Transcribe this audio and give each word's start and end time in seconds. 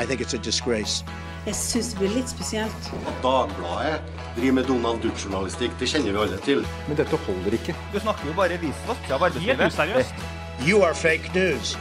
Jeg 0.00 1.56
syns 1.56 1.90
det 1.92 1.98
blir 2.00 2.12
litt 2.14 2.28
spesielt. 2.28 2.88
At 3.04 3.22
Dagbladet 3.24 4.00
driver 4.36 4.56
med 4.58 4.68
Donald 4.68 5.02
Duck-journalistikk, 5.04 5.72
det 5.80 5.88
kjenner 5.92 6.14
vi 6.16 6.22
alle 6.24 6.40
til. 6.44 6.64
Men 6.88 7.00
dette 7.00 7.20
holder 7.26 7.56
ikke. 7.56 7.76
Du 7.92 8.00
snakker 8.00 8.28
jo 8.28 8.36
bare 8.36 8.60
visvask 8.60 9.12
av 9.12 9.28
arbeidslivet. 9.28 9.60
Helt 9.60 9.76
useriøst. 9.76 10.24
You 10.64 10.82
are 10.84 10.94
fake 10.94 11.32
news. 11.36 11.76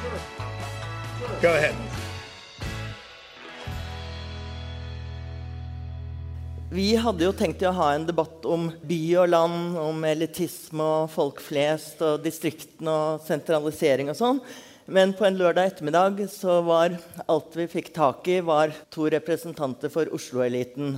Go 1.41 1.51
ahead. 1.51 1.75
Vi 6.69 6.91
hadde 7.01 7.25
jo 7.25 7.33
tenkt 7.33 7.63
å 7.65 7.73
ha 7.73 7.93
en 7.95 8.03
debatt 8.05 8.43
om 8.45 8.67
by 8.85 9.01
og 9.23 9.31
land, 9.31 9.77
om 9.81 10.03
elitisme 10.05 10.85
og 10.85 11.07
folk 11.09 11.39
flest 11.41 12.03
og 12.05 12.19
distriktene 12.21 12.93
og 12.93 13.23
sentralisering 13.25 14.11
og 14.13 14.19
sånn. 14.19 14.41
Men 14.89 15.11
på 15.13 15.21
en 15.27 15.35
lørdag 15.37 15.67
ettermiddag 15.69 16.23
så 16.33 16.55
var 16.65 16.95
alt 17.29 17.53
vi 17.53 17.67
fikk 17.69 17.91
tak 17.93 18.25
i, 18.25 18.39
var 18.41 18.71
to 18.89 19.05
representanter 19.13 19.85
for 19.93 20.09
Oslo-eliten. 20.15 20.95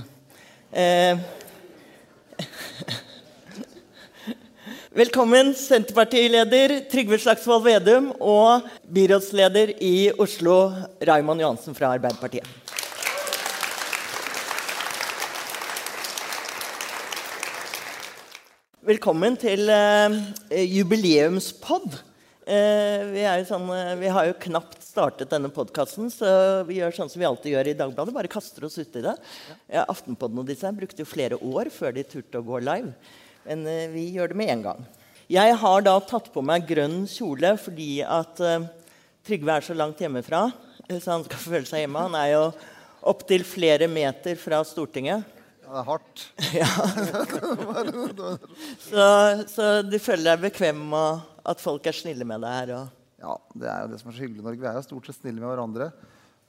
Eh, 0.72 1.18
Velkommen, 5.02 5.52
Senterpartileder 5.52 6.72
Trygve 6.88 7.18
Slagsvold 7.20 7.66
Vedum 7.66 8.06
og 8.16 8.64
byrådsleder 8.88 9.74
i 9.84 10.08
Oslo, 10.16 10.72
Raymond 11.04 11.44
Johansen 11.44 11.76
fra 11.76 11.92
Arbeiderpartiet. 11.98 12.48
Velkommen 18.88 19.36
til 19.36 19.68
eh, 19.68 20.16
jubileumspod. 20.78 22.00
Eh, 22.52 23.06
vi, 23.08 23.22
er 23.24 23.46
sånn, 23.48 23.64
eh, 23.72 23.94
vi 23.96 24.10
har 24.12 24.26
jo 24.28 24.34
knapt 24.42 24.82
startet 24.84 25.30
denne 25.30 25.48
podkasten, 25.52 26.10
så 26.12 26.26
vi 26.68 26.74
gjør 26.80 26.92
sånn 26.96 27.10
som 27.12 27.20
vi 27.22 27.28
alltid 27.28 27.52
gjør 27.54 27.68
i 27.70 27.74
Dagbladet. 27.78 28.14
Bare 28.16 28.32
kaster 28.32 28.64
oss 28.66 28.80
uti 28.82 29.00
det. 29.04 29.14
Ja, 29.72 29.82
Aftenpodden 29.88 30.40
og 30.42 30.48
disse 30.50 30.72
brukte 30.76 31.02
jo 31.04 31.08
flere 31.08 31.36
år 31.38 31.66
før 31.72 31.90
de 31.96 32.02
turte 32.04 32.38
å 32.42 32.44
gå 32.44 32.56
live. 32.60 32.90
Men 33.46 33.58
eh, 33.70 33.86
vi 33.94 34.04
gjør 34.18 34.28
det 34.34 34.40
med 34.42 34.50
en 34.52 34.64
gang. 34.66 34.80
Jeg 35.32 35.48
har 35.62 35.78
da 35.86 35.94
tatt 36.04 36.28
på 36.34 36.40
meg 36.44 36.68
grønn 36.68 37.06
kjole 37.08 37.54
fordi 37.62 38.02
at 38.04 38.36
Trygve 39.24 39.52
er 39.54 39.64
så 39.64 39.74
langt 39.78 40.00
hjemmefra. 40.02 40.50
Så 40.90 41.08
han 41.08 41.24
skal 41.24 41.40
føle 41.40 41.66
seg 41.70 41.80
hjemme. 41.86 42.08
Han 42.10 42.16
er 42.18 42.28
jo 42.34 42.42
opptil 43.08 43.44
flere 43.48 43.88
meter 43.88 44.36
fra 44.36 44.60
Stortinget. 44.66 45.24
Ja, 45.62 45.68
det 45.70 45.78
er 45.80 45.88
hardt. 45.88 46.16
Så, 48.90 49.04
så 49.48 49.82
du 49.86 49.98
føler 50.02 50.34
deg 50.34 50.42
bekvem 50.50 50.78
med 50.90 51.31
at 51.48 51.62
folk 51.62 51.86
er 51.88 51.96
snille 51.96 52.26
med 52.28 52.44
deg 52.44 52.58
her? 52.58 52.74
Og 52.78 53.22
Ja, 53.22 53.36
Det 53.54 53.68
er 53.70 53.84
jo 53.84 53.92
det 53.92 54.00
som 54.00 54.10
er 54.10 54.16
så 54.16 54.24
hyggelig 54.24 54.42
i 54.42 54.46
Norge. 54.46 54.60
Vi 54.62 54.70
er 54.70 54.78
jo 54.78 54.86
stort 54.86 55.08
sett 55.08 55.20
snille 55.20 55.40
med 55.40 55.50
hverandre. 55.50 55.92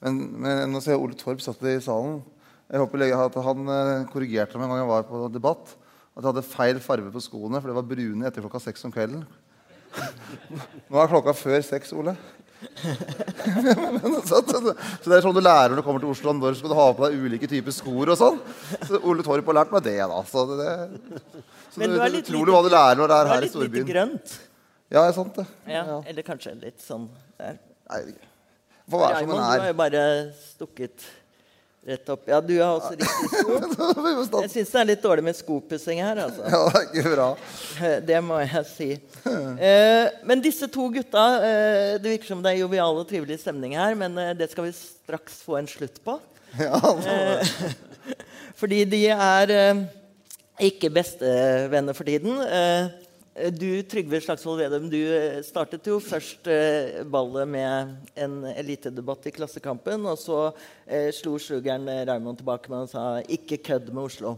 Men, 0.03 0.19
men 0.43 0.73
nå 0.73 0.81
ser 0.83 0.95
jeg 0.95 1.03
Ole 1.03 1.17
Torp 1.17 1.41
satt 1.43 1.61
i 1.69 1.77
salen. 1.83 2.19
Jeg 2.71 2.81
håper 2.81 3.03
at 3.13 3.35
han 3.45 3.69
eh, 3.69 4.05
korrigerte 4.11 4.57
meg 4.57 4.65
en 4.65 4.73
gang 4.73 4.83
jeg 4.83 4.91
var 4.91 5.07
på 5.07 5.25
debatt. 5.31 5.75
At 6.13 6.21
jeg 6.21 6.29
hadde 6.29 6.45
feil 6.45 6.79
farge 6.83 7.11
på 7.13 7.21
skoene, 7.23 7.59
for 7.61 7.69
det 7.71 7.77
var 7.77 7.89
brune 7.89 8.27
etter 8.27 8.43
klokka 8.45 8.61
seks 8.61 8.85
om 8.87 8.93
kvelden. 8.93 9.23
Nå 10.89 10.97
er 10.99 11.11
klokka 11.11 11.35
før 11.37 11.61
seks, 11.65 11.93
Ole. 11.93 12.15
Så, 14.23 14.39
det 14.39 15.17
er 15.17 15.23
sånn 15.25 15.35
du 15.35 15.41
lærer 15.43 15.73
når 15.73 15.81
du 15.81 15.85
kommer 15.85 16.03
til 16.03 16.13
Oslo. 16.13 16.33
Når 16.37 16.55
skal 16.59 16.71
du 16.71 16.77
ha 16.77 16.87
på 16.95 17.05
deg 17.05 17.19
ulike 17.19 17.49
typer 17.51 17.75
skor 17.75 18.13
og 18.13 18.19
sånn. 18.19 18.39
Så 18.87 19.01
Ole 19.01 19.25
Torp 19.25 19.49
har 19.51 19.59
lært 19.59 19.73
meg 19.75 19.85
det, 19.85 19.97
da. 19.99 20.21
Så 20.29 20.45
det, 20.53 20.71
så 21.73 21.81
du 21.81 21.97
det 21.97 22.09
litt 22.13 22.31
utrolig 22.31 22.55
hva 22.55 22.63
du 22.63 22.71
lærer 22.73 22.99
når 23.01 23.11
du 23.11 23.15
er 23.17 23.31
her 23.33 23.47
i 23.47 23.51
Storbyen. 23.51 23.51
litt 23.51 23.51
lite 23.51 23.57
storbyen. 23.57 23.87
grønt. 23.91 24.35
Ja, 24.93 25.07
er 25.09 25.15
sant 25.15 25.35
det. 25.39 25.47
Ja, 25.67 25.81
Ja. 25.89 25.97
Eller 26.07 26.25
kanskje 26.27 26.53
litt 26.61 26.81
sånn 26.85 27.09
der. 27.39 27.57
Nei, 27.89 28.03
Får 28.89 28.99
være 28.99 29.19
som 29.23 29.29
den 29.31 29.37
er. 29.39 29.43
du 29.57 29.61
har 29.63 29.69
jo 29.71 29.75
bare 29.79 30.01
stukket 30.53 31.05
rett 31.87 32.09
opp. 32.13 32.21
Ja, 32.27 32.39
du 32.43 32.51
har 32.61 32.77
også 32.77 32.93
riktig 32.99 33.29
sko. 33.31 34.39
Jeg 34.43 34.51
syns 34.53 34.69
det 34.71 34.79
er 34.81 34.87
litt 34.91 35.01
dårlig 35.03 35.23
med 35.25 35.35
skopussing 35.35 35.99
her, 36.03 36.19
altså. 36.25 36.43
Ja, 36.47 36.59
det 36.69 36.81
er 36.81 36.85
ikke 36.91 37.13
bra. 37.15 37.27
Det 38.09 38.19
må 38.23 38.37
jeg 38.43 38.63
si. 38.69 38.89
Eh, 39.25 40.05
men 40.27 40.43
disse 40.43 40.67
to 40.71 40.85
gutta 40.93 41.23
eh, 41.43 41.95
Det 42.03 42.13
virker 42.13 42.29
som 42.31 42.43
det 42.43 42.53
er 42.53 42.61
jovial 42.61 42.99
og 43.01 43.07
trivelig 43.09 43.39
stemning 43.41 43.75
her, 43.79 43.95
men 43.99 44.15
eh, 44.21 44.31
det 44.39 44.49
skal 44.51 44.67
vi 44.69 44.75
straks 44.77 45.41
få 45.47 45.57
en 45.59 45.67
slutt 45.71 45.99
på. 46.05 46.19
Ja. 46.61 46.77
Fordi 48.59 48.83
de 48.85 48.99
er 49.09 49.51
ikke 50.61 50.91
bestevenner 50.93 51.95
for 51.97 52.05
tiden. 52.05 52.35
Du, 53.33 53.81
Trygve 53.89 54.19
Slagsvold 54.21 54.61
Vedum, 54.61 54.83
du 54.91 54.99
eh, 55.01 55.39
startet 55.41 55.87
jo 55.89 55.95
først 56.03 56.45
eh, 56.53 56.99
ballet 57.09 57.49
med 57.49 58.11
en 58.13 58.35
elitedebatt 58.51 59.25
i 59.25 59.33
Klassekampen, 59.33 60.05
og 60.05 60.19
så 60.21 60.37
eh, 60.85 61.09
slo 61.17 61.39
slugeren 61.41 61.89
eh, 61.89 62.03
Raymond 62.05 62.43
tilbake 62.43 62.69
med 62.69 62.85
og 62.85 62.91
sa 62.91 63.05
'ikke 63.25 63.63
kødd 63.65 63.89
med 63.89 64.03
Oslo'. 64.05 64.35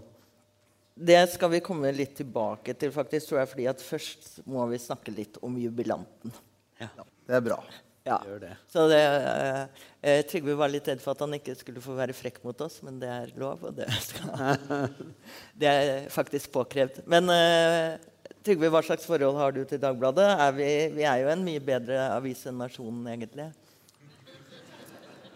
Det 0.95 1.19
skal 1.27 1.51
vi 1.51 1.59
komme 1.59 1.91
litt 1.91 2.15
tilbake 2.15 2.71
til, 2.79 2.93
faktisk, 2.95 3.27
tror 3.27 3.41
jeg, 3.41 3.51
fordi 3.51 3.67
at 3.67 3.83
først 3.83 4.29
må 4.47 4.63
vi 4.71 4.79
snakke 4.79 5.11
litt 5.11 5.41
om 5.43 5.57
jubilanten. 5.59 6.31
Det 6.79 7.35
er 7.35 7.43
bra. 7.43 7.59
Ja. 8.05 8.21
Så 8.69 8.87
det, 8.87 9.01
eh, 9.01 9.61
eh, 10.01 10.25
Trygve 10.29 10.55
var 10.55 10.69
litt 10.69 10.87
redd 10.87 11.01
for 11.01 11.17
at 11.17 11.23
han 11.25 11.33
ikke 11.35 11.55
skulle 11.57 11.81
få 11.81 11.97
være 11.97 12.13
frekk 12.13 12.43
mot 12.45 12.59
oss, 12.61 12.79
men 12.85 12.99
det 13.01 13.09
er 13.09 13.31
lov, 13.35 13.63
og 13.65 13.75
det, 13.75 13.89
skal, 14.05 14.59
det 15.59 15.67
er 15.67 16.09
faktisk 16.13 16.53
påkrevd. 16.53 17.01
Men 17.09 17.27
eh, 17.33 17.97
Trygve, 18.45 18.69
hva 18.69 18.81
slags 18.85 19.07
forhold 19.09 19.39
har 19.41 19.55
du 19.55 19.63
til 19.65 19.79
Dagbladet? 19.81 20.25
Er 20.37 20.51
vi, 20.53 20.65
vi 20.93 21.05
er 21.09 21.23
jo 21.23 21.29
en 21.33 21.41
mye 21.41 21.61
bedre 21.65 22.03
avis 22.13 22.43
enn 22.45 22.59
Nasjonen, 22.61 23.07
egentlig. 23.09 23.47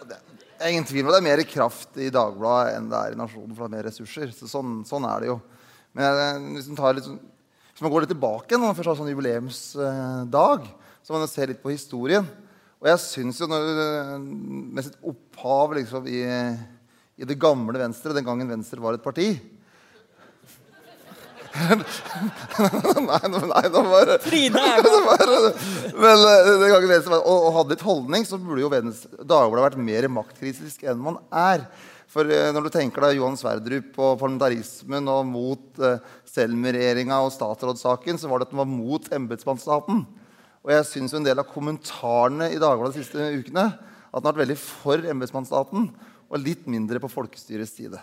Det 0.05 0.19
er 0.59 0.73
ingen 0.75 0.85
tvil 0.85 1.07
om 1.07 1.09
at 1.09 1.15
det 1.15 1.21
er 1.23 1.25
mer 1.25 1.41
kraft 1.49 1.97
i 1.97 2.11
Dagbladet 2.13 2.75
enn 2.77 2.91
det 2.91 2.99
er 2.99 3.15
i 3.15 3.17
Nasjonen, 3.17 3.55
for 3.57 3.65
det 3.65 3.69
er 3.71 3.75
mer 3.79 3.89
ressurser. 3.89 4.29
Så 4.35 4.51
sånn, 4.51 4.83
sånn 4.85 5.09
er 5.09 5.25
det 5.25 5.31
jo. 5.31 5.39
Men 5.97 6.53
hvis, 6.53 6.69
man 6.69 6.99
litt, 6.99 7.09
sånn- 7.09 7.19
hvis 7.73 7.81
man 7.87 7.95
går 7.95 8.05
litt 8.05 8.13
tilbake 8.13 8.59
når 8.59 8.67
man 8.67 8.77
først 8.77 8.93
har 8.93 9.01
sånn 9.01 9.09
jubileumsdag, 9.15 10.69
så 11.01 11.15
må 11.15 11.23
man 11.23 11.33
se 11.33 11.49
litt 11.49 11.65
på 11.65 11.73
historien. 11.73 12.29
Og 12.77 12.91
jeg 12.93 13.05
syns 13.07 13.41
jo 13.41 13.49
når, 13.49 14.19
med 14.21 14.85
sitt 14.85 15.01
opphav 15.01 15.73
liksom, 15.79 16.05
i, 16.05 16.21
i 17.17 17.25
det 17.25 17.41
gamle 17.41 17.81
Venstre, 17.81 18.13
den 18.13 18.27
gangen 18.27 18.53
Venstre 18.53 18.85
var 18.85 18.99
et 18.99 19.07
parti 19.09 19.31
Nei, 23.09 23.19
nei, 23.29 23.63
nå 23.73 23.81
bare 23.89 24.17
Frida 24.23 24.61
er 24.75 24.83
da 24.85 24.91
Men 25.97 26.23
det 26.61 26.69
kan 26.69 26.83
ikke 26.85 26.99
var, 27.09 27.21
og, 27.23 27.37
og 27.47 27.55
hadde 27.57 27.73
litt 27.73 27.85
holdning, 27.85 28.27
så 28.27 28.39
burde 28.41 28.63
jo 28.63 28.71
Dagbladet 28.71 29.65
vært 29.65 29.81
mer 29.89 30.09
maktkritisk 30.19 30.85
enn 30.89 31.01
man 31.01 31.17
er. 31.33 31.65
For 32.09 32.25
eh, 32.33 32.49
når 32.55 32.65
du 32.65 32.71
tenker 32.73 33.05
deg 33.05 33.19
Johan 33.19 33.37
Sverdrup 33.37 33.97
og 34.01 34.15
parlamentarismen 34.21 35.09
og 35.13 35.27
mot 35.29 35.81
uh, 35.83 35.99
Selmer-regjeringa 36.29 37.19
og 37.25 37.33
statsrådssaken, 37.35 38.17
så 38.17 38.29
var 38.29 38.41
det 38.41 38.49
at 38.49 38.55
den 38.55 38.61
var 38.63 38.69
mot 38.69 39.09
embetsmannsstaten. 39.13 40.01
Og 40.65 40.73
jeg 40.73 40.87
syns 40.89 41.13
en 41.15 41.25
del 41.25 41.41
av 41.41 41.49
kommentarene 41.49 42.49
i 42.53 42.61
Dagbladet 42.61 42.97
de 42.97 43.03
siste 43.03 43.29
ukene 43.41 43.67
at 43.69 44.17
den 44.17 44.25
har 44.25 44.33
vært 44.33 44.41
veldig 44.41 44.57
for 44.61 45.05
embetsmannsstaten 45.13 45.91
og 46.29 46.41
litt 46.41 46.65
mindre 46.69 47.01
på 47.01 47.11
folkestyrets 47.11 47.75
side. 47.77 48.01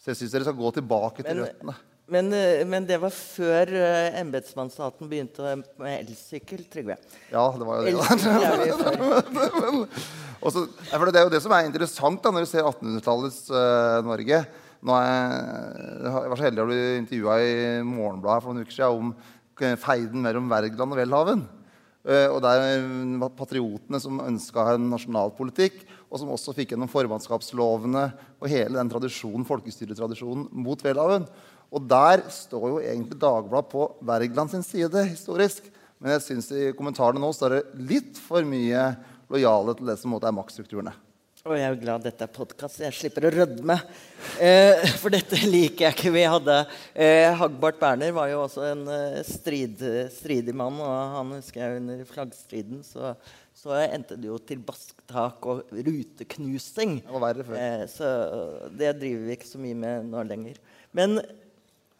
Så 0.00 0.12
jeg 0.12 0.22
syns 0.22 0.34
dere 0.34 0.48
skal 0.48 0.58
gå 0.58 0.72
tilbake 0.78 1.24
til 1.24 1.36
Men- 1.36 1.44
røttene. 1.44 1.76
Men, 2.08 2.32
eh, 2.32 2.64
men 2.64 2.86
det 2.88 2.96
var 3.02 3.10
før 3.12 3.68
uh, 3.68 4.16
embetsmannsstaten 4.16 5.04
begynte 5.10 5.58
med 5.76 6.06
elsykkel, 6.06 6.62
Trygve. 6.72 6.96
Ja, 7.28 7.52
det 7.52 7.66
var 7.68 7.76
jo 7.76 7.82
det. 7.84 7.92
det 11.12 11.20
er 11.20 11.26
jo 11.26 11.34
det 11.34 11.42
som 11.44 11.52
er 11.52 11.68
interessant 11.68 12.24
da, 12.24 12.32
når 12.32 12.46
du 12.46 12.48
ser 12.48 12.64
1800-tallets 12.64 13.52
uh, 13.52 14.00
Norge. 14.06 14.40
Nå 14.78 14.94
er, 14.94 15.32
jeg 16.06 16.06
jeg 16.06 16.30
var 16.30 16.38
så 16.38 16.46
heldig 16.46 16.62
å 16.62 16.70
bli 16.70 16.78
intervjua 17.00 17.34
i 17.42 17.82
Morgenbladet 17.84 18.44
for 18.44 18.54
noen 18.54 18.64
uker 18.64 18.76
siden 18.76 19.00
om 19.02 19.08
eh, 19.66 19.80
feiden 19.82 20.22
mellom 20.22 20.46
Wergeland 20.52 20.92
og 20.94 21.00
Welhaven. 21.02 21.42
Uh, 22.08 22.28
og 22.30 22.38
der 22.40 22.86
var 23.20 23.36
patriotene 23.36 23.98
som 24.00 24.22
ønska 24.24 24.64
en 24.72 24.86
nasjonalpolitikk, 24.94 25.82
og 26.08 26.16
som 26.22 26.32
også 26.32 26.56
fikk 26.56 26.72
gjennom 26.72 26.88
formannskapslovene 26.88 28.04
og 28.38 28.48
hele 28.48 28.78
den 28.78 28.88
tradisjonen, 28.88 29.44
folkestyretradisjonen 29.44 30.48
mot 30.56 30.80
Welhaven. 30.86 31.28
Og 31.68 31.84
der 31.84 32.22
står 32.32 32.68
jo 32.70 32.78
egentlig 32.80 33.18
Dagbladet 33.20 33.72
på 33.72 33.90
Wergeland 34.08 34.52
sin 34.52 34.64
side 34.64 35.04
historisk. 35.10 35.66
Men 35.98 36.14
jeg 36.14 36.24
syns 36.24 36.48
i 36.54 36.70
kommentarene 36.78 37.20
nå 37.20 37.32
står 37.34 37.56
det 37.56 37.84
litt 37.90 38.20
for 38.22 38.46
mye 38.46 38.92
lojale 39.28 39.74
til 39.76 39.90
det 39.90 39.98
som 40.00 40.14
er 40.16 40.34
maktstrukturene. 40.34 40.94
Og 41.48 41.54
jeg 41.56 41.64
er 41.64 41.72
jo 41.72 41.80
glad 41.80 42.02
dette 42.04 42.26
er 42.26 42.32
podkast, 42.34 42.80
jeg 42.82 42.92
slipper 42.92 43.24
å 43.28 43.30
rødme. 43.32 43.76
Eh, 44.42 44.82
for 45.00 45.14
dette 45.14 45.38
liker 45.54 45.86
jeg 45.86 45.96
ikke. 45.96 46.12
Vi 46.12 46.24
hadde 46.28 46.56
eh, 46.92 47.28
Hagbart 47.40 47.78
Berner 47.80 48.12
var 48.16 48.28
jo 48.28 48.42
også 48.42 48.66
en 48.68 48.82
eh, 48.92 49.20
strid, 49.24 49.80
stridig 50.12 50.52
mann. 50.56 50.76
Og 50.82 51.14
han 51.14 51.32
husker 51.38 51.62
jeg 51.62 51.80
under 51.80 52.02
flaggstriden 52.10 52.82
så, 52.84 53.14
så 53.56 53.78
endte 53.80 54.18
det 54.20 54.28
jo 54.28 54.36
til 54.44 54.60
basktak 54.66 55.48
og 55.48 55.72
ruteknusing. 55.72 56.98
Det 57.06 57.16
var 57.16 57.26
verre 57.30 57.48
før. 57.48 57.60
Eh, 57.62 57.84
så 57.94 58.12
det 58.74 58.96
driver 59.00 59.28
vi 59.30 59.38
ikke 59.38 59.52
så 59.54 59.62
mye 59.62 59.82
med 59.86 60.10
nå 60.12 60.26
lenger. 60.28 60.60
Men 60.98 61.20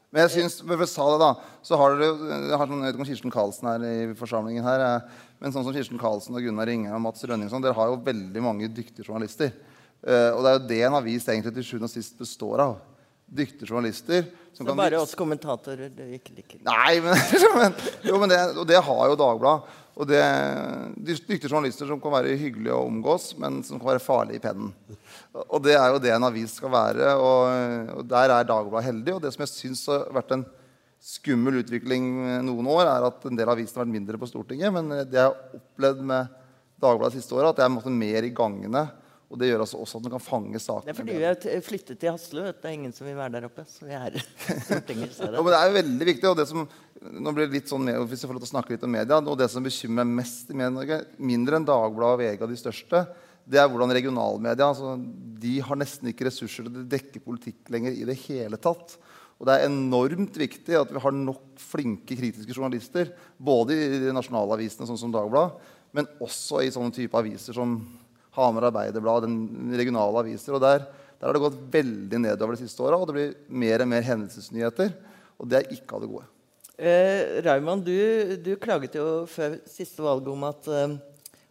Men 0.08 0.24
jeg 0.24 0.38
synes, 0.38 0.58
for 0.64 0.88
sa 0.88 1.06
det 1.12 1.18
da, 1.20 1.30
så 1.66 1.76
har 1.76 1.96
dere 1.98 2.06
jeg 2.08 2.16
sånn, 2.16 2.44
Jeg 2.48 2.58
vet 2.58 2.94
ikke 2.94 3.02
om 3.02 3.08
Kirsten 3.10 3.32
Karlsen 3.34 3.68
er 3.68 3.82
i 3.84 4.14
forsamlingen 4.16 4.64
her. 4.64 4.80
eh, 4.80 5.24
Men 5.38 5.52
sånn 5.52 5.66
som 5.66 5.74
Kirsten 5.74 6.00
Karlsen 6.00 6.34
og 6.34 6.42
Gunnar 6.42 6.66
Ringe 6.66 6.94
og 6.94 7.02
Mats 7.04 7.24
Rønning 7.28 7.50
og 7.50 7.52
sånn, 7.52 7.62
dere 7.62 7.76
har 7.76 7.90
jo 7.92 8.00
veldig 8.06 8.42
mange 8.42 8.70
dyktige 8.72 9.04
journalister. 9.04 9.52
Eh, 10.00 10.30
og 10.32 10.40
det 10.44 10.50
er 10.50 10.56
jo 10.56 10.68
det 10.70 10.80
en 10.88 10.96
avis 10.98 11.28
egentlig 11.28 11.52
til 11.58 11.66
sjuende 11.66 11.90
og 11.90 11.92
sist 11.92 12.16
består 12.18 12.62
av. 12.64 12.78
Dyktige 13.28 13.68
journalister. 13.68 14.30
Som 14.56 14.64
Så 14.64 14.70
kan 14.70 14.80
bare 14.80 15.02
oss 15.02 15.12
kommentatorer 15.14 15.92
du 15.92 16.02
ikke 16.16 16.32
liker. 16.38 16.62
Nei, 16.64 17.00
men, 17.04 17.12
men, 17.60 17.76
jo, 18.08 18.16
men 18.18 18.32
det, 18.32 18.40
og 18.56 18.64
det 18.66 18.80
har 18.80 19.04
jo 19.12 19.18
Dagbladet. 19.20 19.76
Og 19.98 20.06
det, 20.06 20.20
dy- 21.02 21.16
dyktige 21.26 21.50
journalister 21.50 21.88
som 21.88 21.98
kan 21.98 22.12
være 22.14 22.36
hyggelige 22.38 22.74
å 22.76 22.84
omgås, 22.86 23.32
men 23.40 23.58
som 23.66 23.80
kan 23.80 23.90
være 23.90 24.02
farlige 24.04 24.38
i 24.38 24.42
pennen. 24.44 24.68
Og 25.48 25.58
det 25.64 25.74
er 25.74 25.88
jo 25.90 25.98
det 26.02 26.12
en 26.14 26.28
avis 26.28 26.54
skal 26.60 26.70
være. 26.70 27.16
Og, 27.18 27.96
og 27.98 28.04
der 28.06 28.30
er 28.30 28.46
Dagbladet 28.46 28.86
heldig. 28.92 29.16
Og 29.16 29.24
det 29.24 29.32
som 29.34 29.42
jeg 29.42 29.50
syns 29.56 29.82
har 29.90 30.06
vært 30.14 30.36
en 30.36 30.46
skummel 31.02 31.60
utvikling 31.64 32.06
noen 32.46 32.70
år, 32.70 32.84
er 32.86 33.08
at 33.10 33.26
en 33.26 33.38
del 33.38 33.50
av 33.50 33.58
har 33.58 33.82
vært 33.82 33.94
mindre 33.96 34.22
på 34.22 34.30
Stortinget. 34.30 34.70
Men 34.74 34.94
det 35.02 35.18
jeg 35.18 35.26
har 35.26 35.58
opplevd 35.58 36.06
med 36.12 36.38
Dagbladet 36.78 37.18
siste 37.18 37.34
året, 37.34 37.50
at 37.50 37.64
jeg 37.64 37.66
er 37.66 37.74
måttet 37.74 37.98
mer 37.98 38.22
i 38.22 38.34
gangene. 38.34 38.84
Og 39.28 39.36
det 39.36 39.50
gjør 39.50 39.60
altså 39.60 39.76
også 39.84 39.98
at 39.98 40.04
man 40.06 40.12
kan 40.14 40.22
fange 40.24 40.56
Det 40.56 40.88
er 40.88 40.96
fordi 40.96 41.16
vi 41.18 41.26
har 41.26 41.62
flyttet 41.64 41.98
til 42.00 42.10
Hasle. 42.14 42.46
Det 42.56 42.64
er 42.64 42.76
ingen 42.78 42.94
som 42.96 43.04
vil 43.06 43.16
være 43.18 43.34
der 43.34 43.44
oppe. 43.50 43.64
Så 43.68 43.84
vi 43.84 43.92
er 43.92 44.16
Stortinget 44.64 45.18
Ja, 45.20 45.28
men 45.42 45.52
det 45.52 45.58
er 45.58 45.68
jo 45.68 45.74
veldig 45.76 46.06
viktig. 46.08 46.28
og 46.30 46.38
det 46.38 46.46
som, 46.48 46.62
nå 47.12 47.34
blir 47.36 47.44
det 47.50 47.58
litt 47.58 47.68
sånn, 47.68 47.84
med- 47.84 48.00
hvis 48.08 48.22
jeg 48.24 48.30
får 48.30 48.38
lov 48.38 48.44
til 48.46 48.48
å 48.48 48.54
snakke 48.54 48.72
litt 48.72 48.86
om 48.88 48.94
media, 48.96 49.18
og 49.20 49.36
det 49.36 49.50
som 49.52 49.66
bekymrer 49.66 50.08
meg 50.08 50.16
mest 50.22 50.48
i 50.48 50.56
Medie-Norge, 50.56 50.98
mindre 51.20 51.60
enn 51.60 51.68
Dagbladet 51.68 52.16
og 52.16 52.22
VG 52.24 52.46
og 52.46 52.54
de 52.54 52.60
største, 52.64 53.02
det 53.48 53.60
er 53.60 53.68
hvordan 53.68 53.92
regionalmedia 53.96 54.66
altså, 54.72 54.96
de 55.40 55.54
har 55.64 55.76
nesten 55.80 56.08
ikke 56.10 56.26
ressurser 56.28 56.64
til 56.66 56.80
å 56.82 56.88
dekke 56.88 57.20
politikk 57.24 57.68
lenger 57.72 57.92
i 58.00 58.08
det 58.08 58.16
hele 58.26 58.56
tatt. 58.60 58.96
Og 59.38 59.46
det 59.46 59.54
er 59.54 59.68
enormt 59.68 60.34
viktig 60.40 60.74
at 60.80 60.90
vi 60.92 61.04
har 61.04 61.14
nok 61.14 61.60
flinke 61.60 62.16
kritiske 62.16 62.56
journalister, 62.56 63.12
både 63.38 63.76
i 63.76 64.00
de 64.08 64.12
nasjonale 64.16 64.56
avisene, 64.56 64.88
sånn 64.88 64.98
som 65.00 65.12
Dagbladet, 65.12 65.60
men 65.96 66.08
også 66.20 66.64
i 66.64 66.72
sånne 66.72 66.92
type 66.96 67.16
aviser 67.16 67.56
som 67.56 67.76
Hamar 68.46 68.68
Arbeiderblad, 68.70 69.26
den 69.26 69.74
regionale 69.78 70.22
aviser. 70.22 70.54
og 70.54 70.62
der, 70.62 70.86
der 71.18 71.26
har 71.26 71.36
det 71.36 71.42
gått 71.42 71.60
veldig 71.74 72.20
nedover 72.22 72.56
de 72.56 72.62
siste 72.62 72.82
åra, 72.84 72.98
og 72.98 73.08
det 73.10 73.16
blir 73.16 73.36
mer 73.48 73.84
og 73.84 73.90
mer 73.90 74.06
hendelsesnyheter. 74.06 74.92
Og 75.38 75.50
det 75.50 75.60
er 75.60 75.72
ikke 75.74 75.96
av 75.96 76.04
det 76.04 76.10
gode. 76.10 76.26
Eh, 76.78 77.40
Raymond, 77.42 77.82
du, 77.86 78.36
du 78.38 78.52
klaget 78.62 78.94
jo 78.98 79.24
før 79.30 79.58
siste 79.66 80.02
valget 80.04 80.30
om 80.30 80.44
at, 80.46 80.68
eh, 80.70 80.94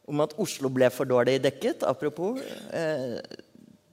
om 0.08 0.24
at 0.24 0.36
Oslo 0.40 0.72
ble 0.72 0.88
for 0.94 1.10
dårlig 1.10 1.40
dekket. 1.44 1.84
Apropos. 1.88 2.40
Eh, 2.72 3.20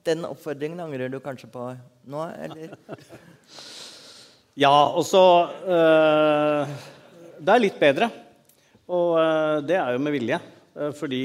den 0.05 0.21
oppfordringen 0.27 0.79
angrer 0.83 1.09
du 1.09 1.17
kanskje 1.23 1.49
på 1.51 1.71
nå, 2.11 2.27
eller? 2.45 2.75
Ja, 4.55 4.71
og 4.95 5.03
så 5.03 5.21
eh, 5.67 6.75
Det 7.43 7.51
er 7.51 7.59
litt 7.59 7.79
bedre. 7.81 8.07
Og 8.87 9.17
øh, 9.19 9.57
det 9.67 9.75
er 9.75 9.91
jo 9.91 9.99
med 9.99 10.13
vilje. 10.15 10.39
øh, 10.77 10.93
fordi 10.95 11.21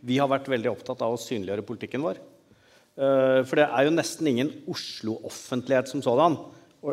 vi 0.00 0.18
har 0.20 0.28
vært 0.30 0.48
veldig 0.50 0.70
opptatt 0.72 1.02
av 1.04 1.14
å 1.14 1.20
synliggjøre 1.20 1.64
politikken 1.66 2.04
vår. 2.04 2.20
Øh, 2.96 3.40
for 3.46 3.60
det 3.60 3.66
er 3.68 3.86
jo 3.86 3.94
nesten 3.94 4.30
ingen 4.30 4.52
Oslo-offentlighet 4.72 5.90
som 5.92 6.04
sådan. 6.04 6.38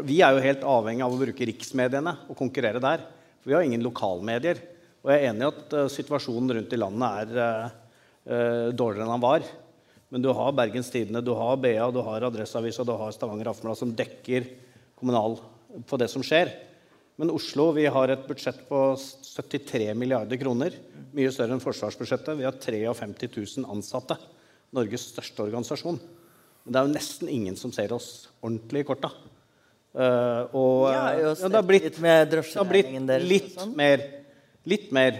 Vi 0.07 0.21
er 0.25 0.33
jo 0.33 0.43
helt 0.43 0.63
avhengig 0.65 1.03
av 1.05 1.13
å 1.13 1.19
bruke 1.19 1.47
riksmediene 1.47 2.15
og 2.27 2.39
konkurrere 2.39 2.81
der. 2.83 3.03
For 3.41 3.51
vi 3.51 3.57
har 3.57 3.65
ingen 3.67 3.83
lokalmedier. 3.85 4.61
Og 5.03 5.11
jeg 5.11 5.19
er 5.19 5.29
enig 5.33 5.43
i 5.43 5.51
at 5.51 5.75
øh, 5.79 5.91
situasjonen 5.91 6.57
rundt 6.57 6.73
i 6.73 6.79
landet 6.79 7.35
er 7.35 7.39
øh, 7.43 8.69
dårligere 8.71 9.07
enn 9.07 9.15
den 9.15 9.25
var. 9.25 9.47
Men 10.13 10.23
du 10.23 10.29
har 10.35 10.53
Bergens 10.55 10.91
Tidende, 10.93 11.23
du 11.25 11.33
har 11.35 11.57
BA, 11.57 11.87
du 11.91 11.99
har 12.05 12.27
Adresseavisa, 12.27 12.85
du 12.85 12.93
har 12.95 13.11
Stavanger 13.15 13.49
Aftenblad 13.49 13.79
som 13.79 13.95
dekker 13.97 14.45
kommunal 14.99 15.39
på 15.89 15.97
det 15.97 16.07
som 16.11 16.23
skjer. 16.25 16.51
Men 17.17 17.33
Oslo 17.33 17.71
vi 17.75 17.87
har 17.89 18.13
et 18.13 18.27
budsjett 18.27 18.59
på 18.69 18.81
73 18.97 19.91
milliarder 19.97 20.39
kroner. 20.41 20.77
Mye 21.13 21.31
større 21.33 21.53
enn 21.53 21.61
forsvarsbudsjettet. 21.61 22.37
Vi 22.39 22.47
har 22.47 22.57
53 22.57 23.29
000 23.61 23.69
ansatte. 23.69 24.17
Norges 24.73 25.05
største 25.11 25.45
organisasjon. 25.45 25.99
Men 26.63 26.73
det 26.73 26.79
er 26.79 26.87
jo 26.87 26.95
nesten 26.95 27.29
ingen 27.29 27.57
som 27.59 27.73
ser 27.75 27.93
oss 27.93 28.29
ordentlig 28.41 28.83
i 28.83 28.87
korta. 28.87 29.11
Uh, 29.93 30.49
og, 30.57 30.87
ja, 30.89 31.33
det 31.37 31.53
har 31.53 31.65
blitt, 31.67 31.99
det 32.01 32.39
har 32.41 32.69
blitt 32.69 32.89
litt 33.27 33.51
sånn. 33.53 33.75
mer. 33.77 34.01
Litt 34.65 34.89
mer. 34.95 35.19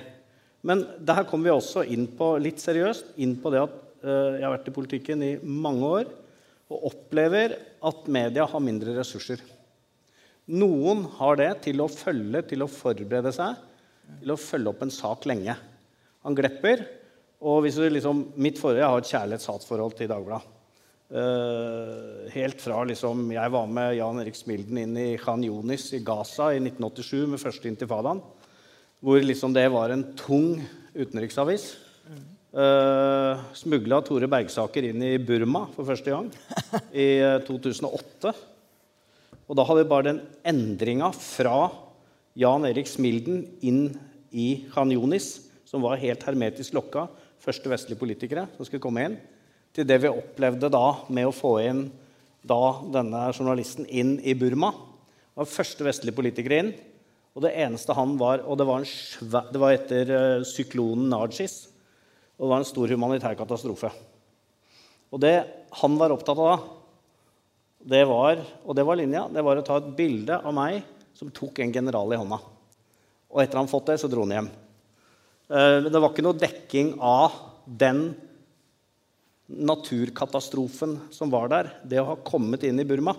Men 0.66 0.82
der 1.04 1.28
kommer 1.30 1.52
vi 1.52 1.54
også 1.54 1.84
inn 1.94 2.08
på 2.18 2.32
litt 2.42 2.64
seriøst, 2.64 3.14
inn 3.22 3.36
på 3.44 3.52
det 3.54 3.62
at 3.68 3.76
uh, 4.06 4.40
jeg 4.40 4.46
har 4.48 4.56
vært 4.56 4.72
i 4.72 4.76
politikken 4.80 5.26
i 5.28 5.34
mange 5.44 5.92
år 6.00 6.14
og 6.74 6.88
opplever 6.90 7.58
at 7.86 8.08
media 8.10 8.48
har 8.50 8.64
mindre 8.64 8.96
ressurser. 8.98 9.44
Noen 10.50 11.06
har 11.20 11.38
det 11.40 11.52
til 11.68 11.84
å 11.84 11.92
følge, 11.92 12.42
til 12.50 12.66
å 12.66 12.72
forberede 12.72 13.32
seg, 13.36 13.60
til 14.24 14.34
å 14.34 14.40
følge 14.40 14.74
opp 14.74 14.82
en 14.84 14.92
sak 14.92 15.28
lenge. 15.30 15.56
Han 16.24 16.38
glepper. 16.38 16.86
Og 17.44 17.64
hvis 17.66 17.78
du 17.80 17.88
liksom, 17.90 18.30
mitt 18.40 18.60
forhold, 18.60 18.80
Jeg 18.80 18.90
har 18.90 19.02
et 19.02 19.12
kjærlighets-hatforhold 19.12 19.98
til 19.98 20.12
Dagbladet. 20.12 20.50
Uh, 21.14 22.26
helt 22.34 22.58
fra 22.64 22.80
liksom, 22.90 23.28
jeg 23.36 23.52
var 23.54 23.68
med 23.70 23.92
Jan 24.00 24.22
Erik 24.24 24.38
Smilden 24.40 24.80
inn 24.82 24.96
i 24.98 25.10
Khan 25.22 25.44
Yunis 25.46 25.92
i 25.94 26.00
Gaza 26.02 26.48
i 26.56 26.62
1987 26.64 27.28
med 27.30 27.42
første 27.42 27.70
intifadaen. 27.70 28.24
Hvor 29.04 29.20
liksom 29.22 29.54
det 29.54 29.68
var 29.70 29.94
en 29.94 30.08
tung 30.18 30.64
utenriksavis. 30.96 31.76
Uh, 32.54 33.44
Smugla 33.58 33.98
Tore 34.06 34.30
Bergsaker 34.30 34.86
inn 34.86 35.02
i 35.06 35.16
Burma 35.22 35.68
for 35.74 35.86
første 35.88 36.14
gang 36.14 36.28
i 36.94 37.08
eh, 37.18 37.40
2008. 37.46 38.34
Og 39.50 39.58
da 39.58 39.66
hadde 39.66 39.82
vi 39.82 39.90
bare 39.90 40.08
den 40.12 40.20
endringa 40.46 41.10
fra 41.18 41.68
Jan 42.38 42.66
Erik 42.70 42.90
Smilden 42.90 43.42
inn 43.66 43.88
i 44.30 44.68
Khan 44.74 44.94
Yunis, 44.94 45.50
som 45.74 45.82
var 45.82 45.98
helt 45.98 46.22
hermetisk 46.22 46.76
lokka, 46.78 47.08
første 47.42 47.72
vestlige 47.72 47.98
politikere 47.98 48.46
som 48.54 48.68
skulle 48.68 48.84
komme 48.84 49.08
inn, 49.08 49.16
til 49.74 49.88
det 49.90 49.98
vi 50.04 50.12
opplevde 50.12 50.70
da 50.70 50.86
med 51.10 51.26
å 51.26 51.34
få 51.34 51.56
inn 51.66 51.88
da 52.46 52.76
denne 52.94 53.24
journalisten 53.34 53.88
inn 53.90 54.20
i 54.22 54.36
Burma. 54.38 54.70
Det 54.70 55.42
var 55.42 55.50
første 55.50 55.88
vestlige 55.88 56.14
politikere 56.14 56.60
inn. 56.62 56.72
Og 57.34 57.42
det 57.42 57.56
eneste 57.58 57.96
han 57.98 58.14
var 58.20 58.44
Og 58.46 58.60
det 58.60 58.68
var, 58.70 58.86
svær, 58.86 59.50
det 59.50 59.58
var 59.64 59.74
etter 59.74 60.14
eh, 60.14 60.46
syklonen 60.46 61.10
Nargis. 61.10 61.56
Og 62.38 62.46
det 62.46 62.52
var 62.52 62.62
en 62.62 62.70
stor 62.70 62.94
humanitær 62.94 63.40
katastrofe. 63.40 63.90
Og 65.10 65.26
det 65.26 65.40
han 65.82 65.98
var 65.98 66.14
opptatt 66.14 66.38
av 66.38 66.52
da, 66.52 66.58
det 67.98 68.06
var, 68.06 68.46
og 68.62 68.78
det 68.78 68.86
var 68.86 69.00
linja, 69.00 69.26
det 69.34 69.42
var 69.44 69.58
å 69.58 69.66
ta 69.66 69.80
et 69.82 69.90
bilde 69.98 70.38
av 70.38 70.54
meg 70.54 70.84
som 71.18 71.34
tok 71.34 71.64
en 71.66 71.74
general 71.74 72.14
i 72.14 72.20
hånda. 72.22 72.38
Og 73.34 73.42
etter 73.42 73.58
han 73.58 73.72
fått 73.72 73.90
det, 73.90 73.98
så 74.02 74.10
dro 74.12 74.28
han 74.28 74.38
hjem. 74.38 74.54
Eh, 75.50 75.82
Men 75.84 75.92
det 75.92 76.00
var 76.02 76.10
ikke 76.14 76.24
noe 76.26 76.40
dekking 76.40 76.94
av 77.02 77.32
den 77.68 78.14
naturkatastrofen 79.48 80.98
som 81.14 81.30
var 81.34 81.50
der. 81.52 81.70
Det 81.84 82.00
å 82.02 82.08
ha 82.14 82.16
kommet 82.26 82.64
inn 82.68 82.80
i 82.80 82.86
Burma. 82.88 83.14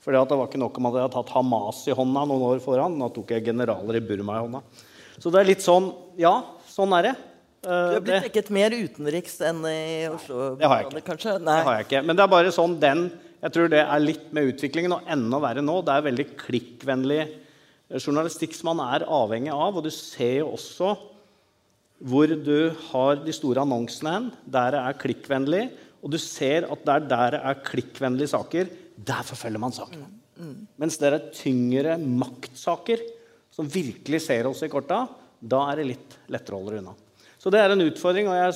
For 0.00 0.14
det 0.14 0.22
var 0.30 0.46
ikke 0.46 0.60
nok 0.62 0.76
om 0.78 0.86
at 0.86 0.94
jeg 0.96 1.02
hadde 1.06 1.16
tatt 1.16 1.32
Hamas 1.34 1.80
i 1.90 1.94
hånda 1.96 2.22
noen 2.30 2.44
år 2.52 2.60
foran. 2.62 2.94
Nå 2.98 3.08
tok 3.14 3.32
jeg 3.34 3.44
generaler 3.48 3.98
i 3.98 4.04
Burma 4.06 4.36
i 4.38 4.44
hånda. 4.44 4.60
Så 5.18 5.32
det 5.32 5.40
er 5.40 5.48
litt 5.50 5.64
sånn 5.64 5.92
Ja, 6.20 6.42
sånn 6.70 6.92
er 6.98 7.02
det. 7.10 7.14
Eh, 7.66 7.68
Du 7.68 7.94
har 7.96 8.00
blitt 8.00 8.06
det- 8.22 8.32
dekket 8.32 8.50
mer 8.50 8.70
utenriks 8.70 9.40
enn 9.40 9.64
i 9.66 10.06
Oslo? 10.08 10.56
Det 10.56 10.64
har 10.66 10.82
jeg 10.82 10.92
ikke. 10.92 11.02
Kanskje? 11.04 11.40
Nei. 11.42 11.56
Det 11.58 11.64
har 11.64 11.76
jeg 11.82 11.86
ikke. 11.88 12.04
Men 12.06 12.16
det 12.16 12.22
er 12.22 12.28
bare 12.28 12.52
sånn 12.52 12.78
den 12.80 13.10
Jeg 13.42 13.52
tror 13.52 13.68
det 13.68 13.78
er 13.86 14.00
litt 14.00 14.32
med 14.32 14.44
utviklingen, 14.54 14.92
og 14.92 15.02
enda 15.06 15.38
verre 15.38 15.62
nå. 15.62 15.84
Det 15.84 15.92
er 15.92 16.02
veldig 16.10 16.36
klikkvennlig 16.36 17.34
journalistikk 17.92 18.54
som 18.54 18.74
man 18.76 18.94
er 18.94 19.04
avhengig 19.06 19.52
av. 19.52 19.76
Og 19.76 19.82
du 19.84 19.90
ser 19.90 20.38
jo 20.38 20.52
også 20.56 20.96
hvor 21.98 22.28
du 22.28 22.70
har 22.90 23.22
de 23.24 23.34
store 23.34 23.62
annonsene 23.64 24.12
hen. 24.12 24.30
Der 24.44 24.74
det 24.74 24.82
er 24.82 25.00
klikkvennlig. 25.00 25.64
Og 26.04 26.12
du 26.12 26.18
ser 26.20 26.68
at 26.70 26.84
der, 26.86 27.06
der 27.08 27.36
det 27.36 27.40
er 27.40 27.62
klikkvennlige 27.66 28.32
saker, 28.34 28.68
der 28.96 29.22
forfølger 29.26 29.62
man 29.62 29.74
sakene. 29.74 30.08
Mens 30.76 30.98
det 31.00 31.08
er 31.08 31.30
tyngre 31.32 31.96
maktsaker 31.96 33.00
som 33.54 33.68
virkelig 33.72 34.20
ser 34.26 34.48
oss 34.48 34.62
i 34.66 34.68
korta, 34.68 35.06
da 35.40 35.62
er 35.70 35.80
det 35.80 35.90
litt 35.94 36.16
lettere 36.32 36.58
å 36.58 36.60
holde 36.60 36.82
unna. 36.82 36.92
Så 37.40 37.52
det 37.52 37.60
er 37.62 37.72
en 37.72 37.84
utfordring. 37.84 38.28
og 38.28 38.36
jeg, 38.36 38.52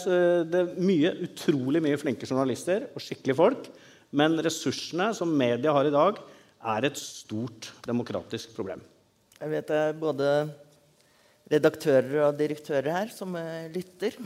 Det 0.50 0.60
er 0.60 0.74
mye, 0.76 1.12
utrolig 1.24 1.82
mye 1.84 2.00
flinke 2.00 2.28
journalister 2.28 2.88
og 2.92 3.00
skikkelige 3.00 3.38
folk. 3.38 3.68
Men 4.12 4.36
ressursene 4.42 5.12
som 5.14 5.30
media 5.30 5.72
har 5.72 5.86
i 5.86 5.94
dag, 5.94 6.18
er 6.60 6.84
et 6.84 6.98
stort 6.98 7.70
demokratisk 7.86 8.52
problem. 8.56 8.82
Jeg 9.40 9.48
vet 9.48 9.70
det 9.70 9.84
både 10.00 10.50
redaktører 11.50 12.28
og 12.28 12.38
direktører 12.38 12.92
her 12.94 13.10
som 13.14 13.34
eh, 13.38 13.66
lytter. 13.74 14.16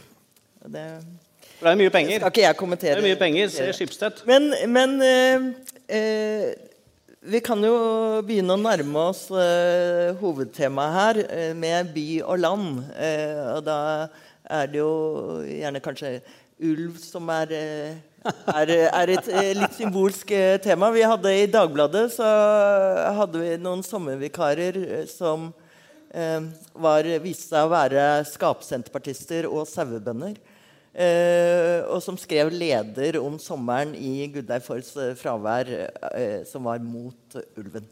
Det 0.64 0.84
For 1.58 1.68
det 1.68 1.72
er 1.72 1.80
mye 1.80 1.92
skal 2.20 2.30
ikke 2.30 2.44
jeg 2.44 2.56
kommentere. 2.60 2.98
Det 2.98 3.04
er 3.04 3.08
mye 3.08 3.20
penger, 3.20 3.72
Skipstedt. 3.76 4.24
Men, 4.28 4.52
men 4.68 4.96
eh, 5.04 5.50
eh, 5.88 6.52
vi 7.24 7.40
kan 7.40 7.62
jo 7.64 7.76
begynne 8.26 8.52
å 8.52 8.60
nærme 8.60 9.06
oss 9.08 9.26
eh, 9.32 10.12
hovedtemaet 10.20 10.96
her 10.98 11.20
eh, 11.24 11.52
med 11.56 11.94
by 11.94 12.08
og 12.20 12.40
land. 12.42 12.82
Eh, 13.00 13.38
og 13.54 13.62
da 13.64 13.76
er 14.44 14.68
det 14.68 14.82
jo 14.82 14.90
gjerne 15.48 15.80
kanskje 15.84 16.18
ulv 16.64 16.98
som 17.00 17.30
er, 17.32 17.54
er, 18.52 18.72
er 18.84 19.12
et 19.14 19.30
litt 19.56 19.72
symbolsk 19.78 20.34
tema. 20.62 20.92
Vi 20.92 21.02
hadde 21.08 21.32
I 21.32 21.48
Dagbladet 21.50 22.04
så 22.14 22.28
hadde 23.16 23.40
vi 23.40 23.56
noen 23.60 23.82
sommervikarer 23.84 24.76
som 25.10 25.48
var, 26.14 27.08
viste 27.24 27.48
seg 27.50 27.66
å 27.66 27.72
være 27.72 28.04
skapsenterpartister 28.30 29.48
og 29.50 29.66
sauebønder. 29.66 30.36
eh, 30.94 31.82
og 31.90 31.98
som 32.02 32.16
skrev 32.20 32.52
leder 32.54 33.18
om 33.18 33.38
sommeren 33.42 33.96
i 33.98 34.28
Gudleif 34.30 34.68
Fords 34.70 34.92
eh, 34.96 35.16
fravær, 35.18 35.70
eh, 36.14 36.44
som 36.46 36.70
var 36.70 36.78
mot 36.78 37.38
ulven. 37.58 37.88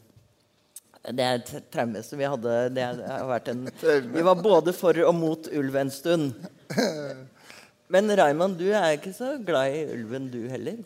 Det 1.02 1.24
er 1.26 1.40
et 1.40 1.52
traume 1.74 1.98
som 2.06 2.20
vi 2.20 2.28
hadde. 2.30 2.54
Det 2.76 2.84
har 2.86 3.26
vært 3.26 3.50
en, 3.50 3.66
vi 4.14 4.22
var 4.22 4.38
både 4.38 4.74
for 4.76 4.98
og 5.02 5.14
mot 5.18 5.50
ulv 5.50 5.78
en 5.82 5.90
stund. 5.90 6.30
Men 7.92 8.08
Raymond, 8.16 8.54
du 8.56 8.70
er 8.70 8.94
ikke 8.96 9.12
så 9.12 9.34
glad 9.42 9.74
i 9.74 9.82
ulven, 9.96 10.30
du 10.32 10.46
heller? 10.48 10.78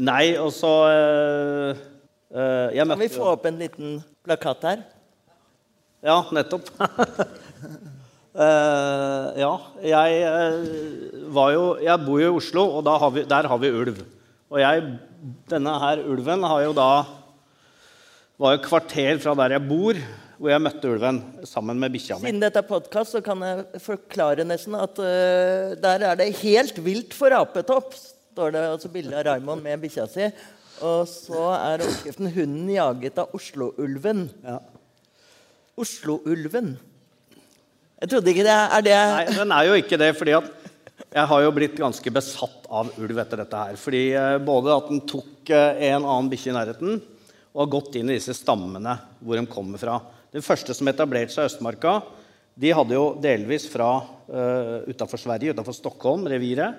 Nei, 0.00 0.38
og 0.40 0.52
så 0.54 0.70
øh, 0.88 1.76
øh, 2.32 2.78
Kan 2.78 2.98
vi 2.98 3.10
få 3.12 3.28
opp 3.34 3.46
en 3.46 3.60
liten 3.60 4.00
plakat 4.24 4.66
her? 4.66 4.82
Ja, 6.00 6.22
nettopp. 6.32 6.70
uh, 6.80 6.86
ja, 9.44 9.52
jeg 9.84 10.20
eh, 10.24 10.54
var 11.28 11.50
jo 11.52 11.64
Jeg 11.84 12.04
bor 12.06 12.22
jo 12.22 12.30
i 12.30 12.38
Oslo, 12.38 12.62
og 12.78 12.88
har 12.88 13.12
vi, 13.12 13.24
der 13.28 13.48
har 13.52 13.60
vi 13.60 13.72
ulv. 13.82 14.00
Og 14.50 14.62
jeg, 14.62 14.86
denne 15.50 15.74
her 15.82 16.00
ulven 16.08 16.46
har 16.48 16.64
jo 16.64 16.72
da 16.76 16.88
var 18.40 18.56
jo 18.56 18.62
kvarter 18.64 19.20
fra 19.20 19.34
der 19.42 19.58
jeg 19.58 19.68
bor, 19.68 20.00
hvor 20.40 20.48
jeg 20.48 20.64
møtte 20.64 20.88
ulven 20.88 21.20
sammen 21.44 21.76
med 21.76 21.92
bikkja 21.92 22.16
mi. 22.16 22.30
Siden 22.30 22.40
dette 22.40 22.62
er 22.62 22.70
podkast, 22.70 23.12
så 23.12 23.20
kan 23.20 23.44
jeg 23.44 23.82
forklare 23.84 24.48
nesten 24.48 24.78
at 24.80 24.96
uh, 24.96 25.76
der 25.76 26.08
er 26.08 26.16
det 26.16 26.32
'helt 26.40 26.80
vilt 26.80 27.12
for 27.12 27.28
apetopp'. 27.28 27.92
står 28.32 28.50
det 28.56 28.64
altså 28.72 28.88
bilde 28.88 29.16
av 29.18 29.26
Raymond 29.26 29.62
med 29.62 29.80
bikkja 29.84 30.08
si. 30.08 30.32
Og 30.80 31.04
så 31.04 31.44
er 31.60 31.84
oppskriften 31.84 32.32
'Hunden 32.32 32.72
jaget 32.72 33.18
av 33.20 33.36
Oslo-ulven'. 33.36 34.30
Ja. 34.48 34.60
Oslo-ulven. 35.80 36.74
Jeg 38.00 38.10
trodde 38.12 38.32
ikke 38.32 38.46
det 38.46 38.56
er 38.56 38.84
det 38.84 38.96
Nei, 38.96 39.24
den 39.36 39.54
er 39.56 39.68
jo 39.68 39.78
ikke 39.80 39.98
det, 40.00 40.10
fordi 40.16 40.36
at 40.38 40.48
jeg 41.10 41.26
har 41.32 41.42
jo 41.42 41.52
blitt 41.56 41.78
ganske 41.80 42.12
besatt 42.14 42.68
av 42.70 42.92
ulv 43.00 43.18
etter 43.18 43.42
dette 43.42 43.62
her. 43.64 43.78
Fordi 43.80 44.02
eh, 44.14 44.36
både 44.44 44.76
at 44.76 44.90
den 44.92 45.02
tok 45.08 45.50
eh, 45.50 45.82
en 45.90 46.04
annen 46.04 46.30
bikkje 46.30 46.52
i 46.52 46.56
nærheten, 46.56 47.00
og 47.50 47.64
har 47.64 47.72
gått 47.72 47.96
inn 47.98 48.12
i 48.12 48.16
disse 48.18 48.36
stammene 48.36 48.94
hvor 49.18 49.40
de 49.40 49.48
kommer 49.50 49.80
fra. 49.80 49.98
Den 50.30 50.44
første 50.46 50.76
som 50.76 50.88
etablerte 50.90 51.34
seg 51.34 51.48
i 51.48 51.50
Østmarka, 51.50 51.96
de 52.60 52.70
hadde 52.76 52.94
jo 52.94 53.14
delvis 53.22 53.64
fra 53.72 53.88
uh, 54.04 54.76
utafor 54.86 55.18
Sverige, 55.18 55.54
utafor 55.56 55.74
Stockholm, 55.74 56.26
reviret. 56.30 56.76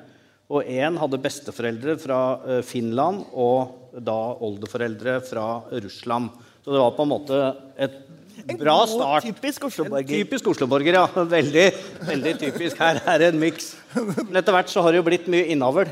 Og 0.51 0.67
én 0.67 0.97
hadde 0.99 1.19
besteforeldre 1.23 1.95
fra 1.99 2.19
eh, 2.43 2.61
Finland 2.67 3.21
og 3.39 3.93
da 4.03 4.17
oldeforeldre 4.43 5.21
fra 5.23 5.45
Russland. 5.71 6.27
Så 6.59 6.73
det 6.73 6.81
var 6.81 6.91
på 6.97 7.05
en 7.05 7.11
måte 7.13 7.37
et 7.79 7.95
bra 8.59 8.77
god, 8.79 8.93
start. 8.93 9.27
typisk 9.29 9.63
En 9.63 9.71
Oslo-borger. 9.71 10.13
Typisk 10.13 10.47
Oslo-borger, 10.53 10.99
ja. 10.99 11.07
Veldig, 11.37 11.67
veldig 12.07 12.37
typisk. 12.45 12.79
Her 12.79 13.01
er 13.05 13.19
det 13.21 13.33
en 13.33 13.41
miks. 13.41 13.75
Men 13.95 14.41
etter 14.41 14.55
hvert 14.55 14.71
så 14.71 14.83
har 14.85 14.93
det 14.93 15.01
jo 15.01 15.09
blitt 15.09 15.29
mye 15.31 15.49
innavl. 15.53 15.91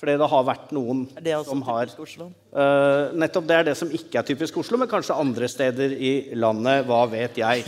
Fordi 0.00 0.14
det 0.16 0.28
har 0.32 0.44
vært 0.48 0.70
noen 0.72 1.02
som 1.44 1.60
har? 1.66 1.90
Eh, 1.92 3.10
nettopp 3.20 3.48
det 3.50 3.56
er 3.58 3.66
det 3.68 3.74
som 3.76 3.90
ikke 3.92 4.22
er 4.22 4.24
typisk 4.30 4.56
Oslo, 4.62 4.78
men 4.80 4.88
kanskje 4.88 5.18
andre 5.20 5.48
steder 5.52 5.92
i 5.92 6.12
landet. 6.40 6.86
Hva 6.88 7.02
vet 7.12 7.36
jeg. 7.36 7.66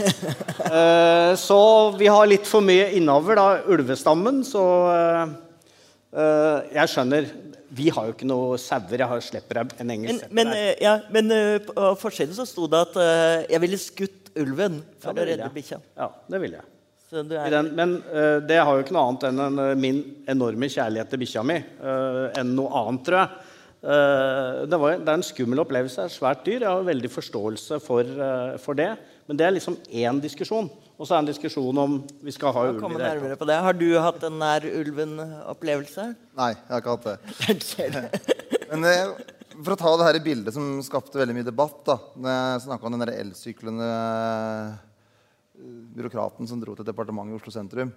Uh, 0.64 1.36
så 1.46 1.60
vi 1.98 2.08
har 2.08 2.30
litt 2.30 2.48
for 2.48 2.64
mye 2.64 2.88
innavl 2.96 3.36
av 3.36 3.68
ulvestammen, 3.76 4.40
så 4.48 4.64
uh, 4.88 6.64
jeg 6.72 6.94
skjønner 6.94 7.28
Vi 7.72 7.88
har 7.94 8.08
jo 8.08 8.14
ikke 8.16 8.28
noe 8.28 8.58
sauer. 8.60 8.98
Jeg 9.00 9.08
har 9.08 9.22
slipper 9.24 9.62
en 9.64 9.94
engelsk 9.94 10.26
setter 10.26 10.36
men, 10.36 10.52
øh, 10.52 10.72
ja, 10.82 10.98
men 11.14 11.32
øh, 11.32 11.54
på 11.64 11.86
forsiden 12.00 12.36
så 12.36 12.46
sto 12.48 12.68
det 12.70 12.82
at 12.88 12.98
øh, 13.00 13.46
jeg 13.54 13.62
ville 13.64 13.80
skutt 13.80 14.34
ulven 14.36 14.82
for 15.00 15.12
ja, 15.12 15.22
å 15.24 15.28
redde 15.28 15.48
bikkja. 15.54 15.80
Ja, 15.96 16.10
det 16.32 16.42
ville 16.42 16.60
jeg. 16.60 16.68
Så 17.12 17.22
du 17.28 17.34
den, 17.36 17.66
men 17.76 17.98
uh, 18.08 18.38
det 18.40 18.56
har 18.56 18.70
jo 18.72 18.84
ikke 18.86 18.94
noe 18.96 19.04
annet 19.10 19.26
enn 19.28 19.40
en, 19.44 19.58
eh, 19.60 19.74
min 19.76 19.98
enorme 20.32 20.68
kjærlighet 20.72 21.10
til 21.12 21.20
bikkja 21.20 21.42
mi. 21.44 21.58
Uh, 21.82 22.30
enn 22.40 22.54
noe 22.56 22.72
annet, 22.80 23.02
tror 23.04 23.18
jeg. 23.20 23.42
Eh, 23.82 24.60
det, 24.70 24.78
var, 24.78 25.00
det 25.02 25.10
er 25.10 25.18
en 25.18 25.26
skummel 25.26 25.62
opplevelse. 25.64 26.04
Det 26.04 26.10
er 26.10 26.14
svært 26.14 26.44
dyr. 26.46 26.60
Jeg 26.62 26.70
har 26.70 26.86
veldig 26.86 27.10
forståelse 27.10 27.80
for, 27.82 28.06
eh, 28.06 28.54
for 28.62 28.78
det. 28.78 28.92
Men 29.26 29.38
det 29.38 29.46
er 29.46 29.56
liksom 29.56 29.78
én 29.90 30.20
diskusjon. 30.22 30.70
Og 31.02 31.08
så 31.08 31.16
er 31.16 31.18
det 31.18 31.24
en 31.24 31.30
diskusjon 31.32 31.78
om 31.82 31.96
vi 32.22 32.30
skal 32.30 32.54
ha 32.54 32.62
ulv 32.70 32.84
i 32.86 32.98
det 33.00 33.08
hele 33.10 33.34
tatt. 33.34 33.50
Har 33.66 33.74
du 33.74 33.88
hatt 33.98 34.22
en 34.28 34.36
nær 34.38 34.62
ulven-opplevelse? 34.70 36.04
Nei, 36.38 36.52
jeg 36.54 36.68
har 36.70 36.84
ikke 36.84 36.94
hatt 36.94 37.08
det. 37.10 38.26
Men 38.70 38.86
for 39.58 39.74
å 39.74 39.78
ta 39.80 39.90
det 39.98 40.06
her 40.06 40.20
bildet 40.22 40.54
som 40.54 40.78
skapte 40.86 41.18
veldig 41.18 41.34
mye 41.40 41.48
debatt 41.48 41.82
da, 41.90 41.98
når 42.14 42.38
jeg 42.38 42.62
snakka 42.68 42.86
om 42.86 42.94
den 42.94 43.12
elsyklende 43.16 43.90
eh, 43.90 45.66
byråkraten 45.98 46.46
som 46.48 46.62
dro 46.62 46.78
til 46.78 46.86
departementet 46.86 47.34
i 47.34 47.40
Oslo 47.40 47.52
sentrum 47.54 47.90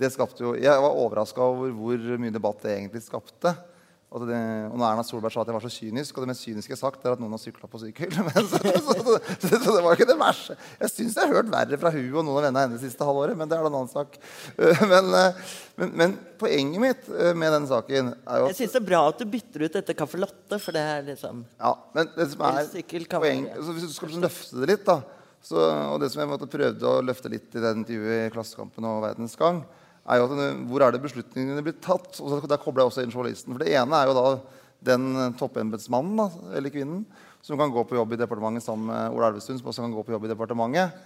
det 0.00 0.10
skapte 0.14 0.42
jo, 0.42 0.54
Jeg 0.56 0.80
var 0.80 0.96
overraska 0.96 1.44
over 1.44 1.72
hvor 1.76 2.04
mye 2.20 2.32
debatt 2.32 2.62
det 2.64 2.72
egentlig 2.72 3.02
skapte. 3.04 3.52
Og, 4.10 4.24
det, 4.26 4.38
og 4.66 4.74
når 4.74 4.86
Erna 4.88 5.02
Solberg 5.06 5.30
sa 5.30 5.44
at 5.44 5.50
jeg 5.52 5.54
var 5.54 5.62
så 5.62 5.70
kynisk, 5.70 6.16
og 6.16 6.24
det 6.24 6.32
mest 6.32 6.42
kyniske 6.42 6.72
jeg 6.72 6.74
har 6.74 6.80
sagt, 6.80 7.04
er 7.06 7.12
at 7.14 7.20
noen 7.22 7.34
har 7.36 7.38
sykla 7.38 7.68
på 7.70 7.78
sykehjul. 7.78 8.16
Men, 8.26 8.48
så, 8.50 8.58
så, 8.58 8.96
så, 8.96 9.52
så, 9.52 9.74
det 9.76 9.82
var 9.84 9.94
ikke 9.94 10.08
det 10.08 10.16
verste. 10.18 10.56
Jeg 10.80 10.90
syns 10.90 11.18
jeg 11.20 11.28
har 11.30 11.36
hørt 11.38 11.52
verre 11.52 11.78
fra 11.78 11.92
hun 11.94 12.08
og 12.08 12.24
noen 12.26 12.40
av 12.40 12.46
vennene 12.48 12.64
hennes 12.64 12.82
det 12.82 12.90
siste 12.90 13.06
halvåret, 13.06 13.38
men 13.38 13.50
det 13.50 13.54
er 13.54 13.68
en 13.68 13.76
annen 13.76 13.92
sak. 13.92 14.18
Men, 14.90 15.12
men, 15.78 15.92
men 15.96 16.14
poenget 16.40 16.82
mitt 16.82 17.08
eh, 17.12 17.30
med 17.38 17.52
den 17.54 17.66
saken 17.70 18.10
er 18.10 18.40
jo 18.40 18.48
Jeg 18.48 18.54
at 18.54 18.58
syns 18.58 18.74
det 18.74 18.80
er 18.80 18.86
bra 18.88 19.00
at 19.10 19.20
du 19.20 19.30
bytter 19.30 19.64
ut 19.64 19.76
dette 19.76 19.94
caffè 19.96 20.18
latte, 20.20 20.58
for 20.60 20.74
det 20.74 20.82
er 20.82 21.04
liksom 21.06 21.44
Ja, 21.60 21.72
men 21.94 22.10
det 22.16 22.26
som 22.32 22.42
er 22.48 22.68
poeng, 23.14 23.46
så 23.54 23.74
Hvis 23.76 23.86
du 23.86 23.94
skal 23.94 24.16
løfte 24.24 24.60
det 24.60 24.70
litt, 24.72 24.84
da 24.88 24.98
så, 25.46 25.60
Og 25.92 26.00
det 26.02 26.10
som 26.12 26.24
jeg 26.24 26.30
måtte 26.32 26.50
prøvde 26.50 26.88
å 26.90 27.04
løfte 27.04 27.32
litt 27.32 27.54
i 27.54 27.62
det 27.62 27.72
intervjuet 27.78 28.26
i 28.26 28.32
Klassekampen 28.34 28.88
og 28.90 29.04
Verdens 29.06 29.38
Gang, 29.40 29.62
er 30.08 30.20
jo 30.20 30.26
at 30.26 30.62
hvor 30.70 30.84
er 30.84 30.94
det 30.94 31.02
beslutningene 31.02 31.64
blir 31.64 31.76
tatt? 31.82 32.16
Og 32.22 32.48
der 32.48 32.60
kobler 32.60 32.84
jeg 32.84 32.92
også 32.92 33.04
inn 33.04 33.12
journalisten. 33.12 33.52
For 33.54 33.62
det 33.62 33.74
ene 33.76 33.98
er 33.98 34.10
jo 34.10 34.16
da 34.16 34.26
den 34.90 35.10
eh, 35.12 35.32
toppembetsmannen 35.38 36.54
eller 36.56 36.72
kvinnen 36.72 37.04
som 37.44 37.60
kan 37.60 37.72
gå 37.72 37.84
på 37.88 37.96
jobb 37.96 38.14
i 38.14 38.20
departementet 38.20 38.64
sammen 38.64 38.90
med 38.90 39.16
Ola 39.16 39.30
Elvestuen, 39.30 39.58
som 39.60 39.70
også 39.70 39.84
kan 39.84 39.94
gå 39.94 40.04
på 40.04 40.14
jobb 40.14 40.26
i 40.26 40.32
departementet. 40.32 40.96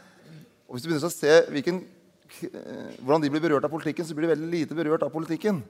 Og 0.66 0.76
hvis 0.76 0.84
du 0.84 0.88
begynner 0.90 1.06
å 1.06 1.14
se 1.14 1.34
hvilken, 1.54 1.80
eh, 2.42 2.92
hvordan 3.00 3.22
de 3.22 3.30
blir 3.30 3.42
berørt 3.44 3.66
av 3.66 3.74
politikken, 3.74 4.06
så 4.06 4.14
blir 4.14 4.28
de 4.28 4.34
veldig 4.34 4.50
lite 4.50 4.78
berørt 4.78 5.06
av 5.06 5.12
politikken. 5.14 5.62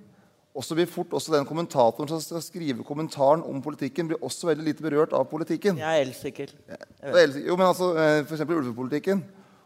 Og 0.54 0.62
så 0.62 0.76
blir 0.78 0.86
fort 0.86 1.10
også 1.16 1.32
den 1.34 1.46
kommentatoren 1.48 2.08
som 2.08 2.20
skal 2.22 2.42
skrive 2.44 2.84
kommentaren 2.86 3.42
om 3.42 3.58
politikken, 3.62 4.06
blir 4.08 4.22
også 4.22 4.52
veldig 4.52 4.68
lite 4.68 4.84
berørt 4.84 5.12
av 5.16 5.26
politikken. 5.26 5.80
Jeg 5.80 5.98
er 5.98 6.04
elsikker. 6.06 6.52
Jo, 7.42 7.56
men 7.58 7.66
altså, 7.66 7.90
F.eks. 7.98 8.28
for 8.28 8.36
eksempel 8.36 8.60
ulvepolitikken. 8.60 9.24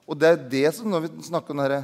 Og 0.08 0.16
det 0.16 0.30
er 0.30 0.48
det 0.48 0.68
som 0.74 0.88
når 0.88 1.04
vi 1.04 1.26
snakker 1.28 1.52
om 1.52 1.60
det 1.60 1.68
her, 1.68 1.82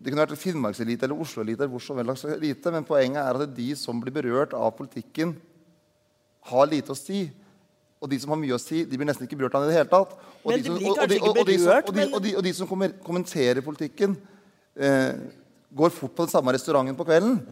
Det 0.00 0.12
kunne 0.12 0.24
vært 0.24 0.40
Finnmarkselite 0.40 1.04
eller 1.04 1.20
Oslo-elite, 1.20 1.60
eller 1.60 1.74
hvor 1.74 1.82
som 1.84 1.98
helst 2.00 2.24
elite, 2.24 2.72
men 2.72 2.86
poenget 2.88 3.20
er 3.20 3.36
at 3.42 3.54
de 3.56 3.68
som 3.76 4.00
blir 4.00 4.14
berørt 4.14 4.54
av 4.56 4.72
politikken, 4.78 5.34
har 6.48 6.66
lite 6.66 6.94
å 6.94 6.96
si. 6.96 7.30
Og 8.00 8.08
de 8.08 8.18
som 8.18 8.30
har 8.32 8.38
mye 8.40 8.56
å 8.56 8.60
si, 8.60 8.84
de 8.88 8.96
blir 8.96 9.04
nesten 9.04 9.26
ikke 9.28 9.36
berørt 9.36 9.54
av 9.58 9.66
det 9.66 9.68
i 9.68 9.72
det 9.74 9.76
hele 9.76 9.92
tatt. 9.92 10.14
Og 10.42 10.54
de 10.56 10.62
som- 10.64 10.74
og- 10.74 11.94
de- 11.94 12.14
og- 12.14 12.22
de 12.22 12.36
og 12.36 12.42
de- 12.44 12.52
som 12.54 12.66
kommenterer 12.66 13.60
politikken, 13.60 14.16
eh, 14.74 15.12
går 15.76 15.90
fort 15.90 16.14
på 16.16 16.24
den 16.24 16.28
samme 16.28 16.52
restauranten 16.52 16.96
på 16.96 17.04
kvelden. 17.04 17.46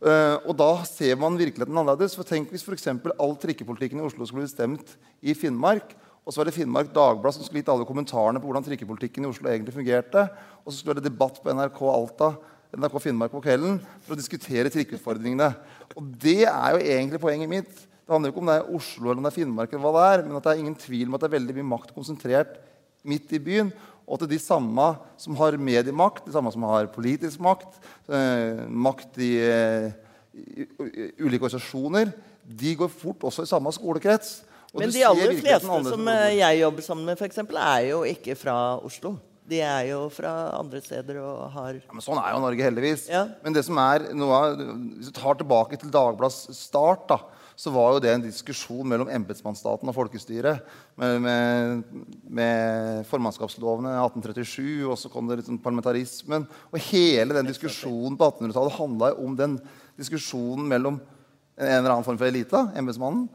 Eh, 0.00 0.38
og 0.46 0.56
da 0.56 0.82
ser 0.84 1.16
man 1.16 1.36
virkeligheten 1.36 1.76
annerledes. 1.76 2.14
For 2.14 2.22
tenk 2.22 2.50
hvis 2.50 2.62
f.eks. 2.62 2.86
all 3.18 3.36
trikkepolitikken 3.36 3.98
i 3.98 4.06
Oslo 4.06 4.24
skulle 4.24 4.46
bli 4.46 4.54
bestemt 4.54 4.96
i 5.22 5.34
Finnmark. 5.34 5.92
Og 6.24 6.32
så 6.32 6.40
var 6.40 6.50
det 6.50 6.54
Finnmark 6.54 6.92
Dagblad 6.94 7.34
som 7.34 7.44
skulle 7.44 7.62
gitt 7.62 7.70
alle 7.72 7.86
kommentarene 7.88 8.40
på 8.40 8.48
hvordan 8.48 8.64
trikkepolitikken 8.66 9.24
i 9.24 9.30
Oslo 9.30 9.48
egentlig 9.48 9.74
fungerte. 9.74 10.26
Og 10.62 10.70
så 10.70 10.78
skulle 10.78 10.98
det 10.98 11.04
være 11.04 11.10
debatt 11.10 11.40
på 11.42 11.54
NRK 11.56 11.80
Alta, 11.90 12.32
NRK 12.76 12.98
Finnmark 13.02 13.32
på 13.34 13.42
kvelden 13.42 13.78
for 14.04 14.14
å 14.14 14.18
diskutere 14.20 14.70
trikkeutfordringene. 14.70 15.48
Og 15.96 16.10
det 16.22 16.44
er 16.44 16.76
jo 16.76 16.82
egentlig 16.84 17.22
poenget 17.22 17.50
mitt. 17.50 17.70
Det 17.72 18.12
handler 18.14 18.30
jo 18.30 18.34
ikke 18.34 18.42
om 18.42 18.50
det 18.50 18.58
er 18.58 18.74
Oslo 18.76 19.06
eller 19.06 19.20
om 19.22 19.26
det 19.26 19.30
er 19.32 19.38
Finnmark, 19.38 19.72
eller 19.72 19.86
hva 19.86 19.94
det 19.94 20.04
er, 20.10 20.22
men 20.26 20.36
at 20.36 20.46
det 20.46 20.52
er 20.52 20.62
ingen 20.64 20.76
tvil 20.78 21.08
om 21.08 21.16
at 21.16 21.24
det 21.24 21.30
er 21.30 21.36
veldig 21.38 21.56
mye 21.56 21.70
makt 21.72 21.94
konsentrert 21.94 22.60
midt 23.06 23.32
i 23.34 23.40
byen. 23.42 23.72
Og 24.10 24.24
er 24.24 24.30
de 24.32 24.40
samme 24.42 24.86
som 25.22 25.36
har 25.38 25.54
mediemakt, 25.54 26.24
de 26.26 26.34
samme 26.34 26.50
som 26.50 26.66
har 26.66 26.90
politisk 26.90 27.42
makt, 27.42 27.78
eh, 28.10 28.66
makt 28.66 29.20
i, 29.22 29.30
eh, 29.38 29.92
i 30.34 30.66
ulike 31.22 31.46
organisasjoner, 31.46 32.12
de 32.42 32.74
går 32.74 32.90
fort 32.90 33.22
også 33.22 33.46
i 33.46 33.50
samme 33.50 33.70
skolekrets. 33.70 34.42
Og 34.70 34.84
Men 34.84 34.92
de 34.94 35.02
aller 35.02 35.34
fleste 35.40 35.80
som 35.88 36.12
eh, 36.12 36.36
jeg 36.38 36.60
jobber 36.60 36.86
sammen 36.86 37.08
med, 37.10 37.18
for 37.18 37.26
eksempel, 37.26 37.58
er 37.58 37.88
jo 37.90 38.04
ikke 38.06 38.36
fra 38.38 38.54
Oslo. 38.86 39.16
De 39.50 39.58
er 39.66 39.88
jo 39.88 40.04
fra 40.14 40.30
andre 40.60 40.78
steder 40.84 41.18
og 41.18 41.40
har 41.56 41.80
Ja, 41.80 41.90
men 41.90 42.04
sånn 42.04 42.20
er 42.22 42.36
jo 42.36 42.42
Norge, 42.44 42.66
heldigvis. 42.68 43.08
Ja. 43.10 43.24
Men 43.42 43.56
det 43.56 43.64
som 43.66 43.78
er 43.82 44.06
noe 44.14 44.36
av, 44.36 44.62
hvis 45.00 45.10
du 45.10 45.16
tar 45.16 45.40
tilbake 45.40 45.78
til 45.80 45.90
Dagbladets 45.90 46.54
start, 46.54 47.08
da, 47.10 47.18
så 47.58 47.72
var 47.74 47.96
jo 47.96 48.02
det 48.04 48.12
en 48.14 48.22
diskusjon 48.24 48.86
mellom 48.88 49.10
embetsmannsstaten 49.12 49.90
og 49.90 49.96
folkestyret. 49.96 50.62
Med, 51.00 51.18
med, 51.26 51.98
med 52.38 53.02
formannskapslovene 53.10 53.96
1837, 53.98 54.86
og 54.86 54.94
så 55.00 55.10
kom 55.12 55.28
det 55.28 55.42
sånn 55.48 55.60
parlamentarismen. 55.60 56.46
Og 56.70 56.86
hele 56.92 57.36
den 57.36 57.50
diskusjonen 57.50 58.16
på 58.20 58.30
1800-tallet 58.30 58.78
handla 58.78 59.12
om 59.18 59.34
den 59.36 59.58
diskusjonen 59.98 60.70
mellom 60.70 61.02
en 61.60 61.74
eller 61.82 61.90
annen 61.90 62.06
form 62.06 62.16
for 62.16 62.30
elite, 62.30 62.62
embetsmannen, 62.78 63.26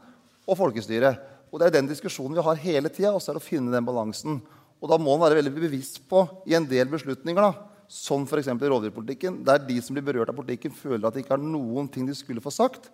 og 0.46 0.58
folkestyre. 0.58 1.14
Og 1.50 1.60
det 1.60 1.68
er 1.68 1.76
den 1.78 1.90
diskusjonen 1.90 2.36
vi 2.38 2.44
har 2.46 2.62
hele 2.62 2.90
tida, 2.92 3.12
og 3.14 3.22
så 3.22 3.32
er 3.32 3.38
det 3.38 3.44
å 3.44 3.48
finne 3.48 3.74
den 3.74 3.86
balansen. 3.86 4.40
Og 4.82 4.90
da 4.90 4.98
må 5.00 5.14
man 5.14 5.24
være 5.26 5.40
veldig 5.40 5.54
bevisst 5.56 6.02
på 6.10 6.24
i 6.48 6.56
en 6.58 6.66
del 6.68 6.88
beslutninger 6.92 7.42
da, 7.42 7.52
som 7.88 8.26
f.eks. 8.26 8.50
i 8.50 8.70
rovdyrpolitikken, 8.70 9.40
der 9.46 9.62
de 9.62 9.78
som 9.82 9.96
blir 9.96 10.04
berørt 10.06 10.32
av 10.32 10.38
politikken, 10.38 10.74
føler 10.74 11.06
at 11.06 11.16
de 11.16 11.22
ikke 11.22 11.36
har 11.36 11.42
noen 11.42 11.88
ting 11.90 12.06
de 12.08 12.16
skulle 12.18 12.42
få 12.44 12.52
sagt. 12.54 12.90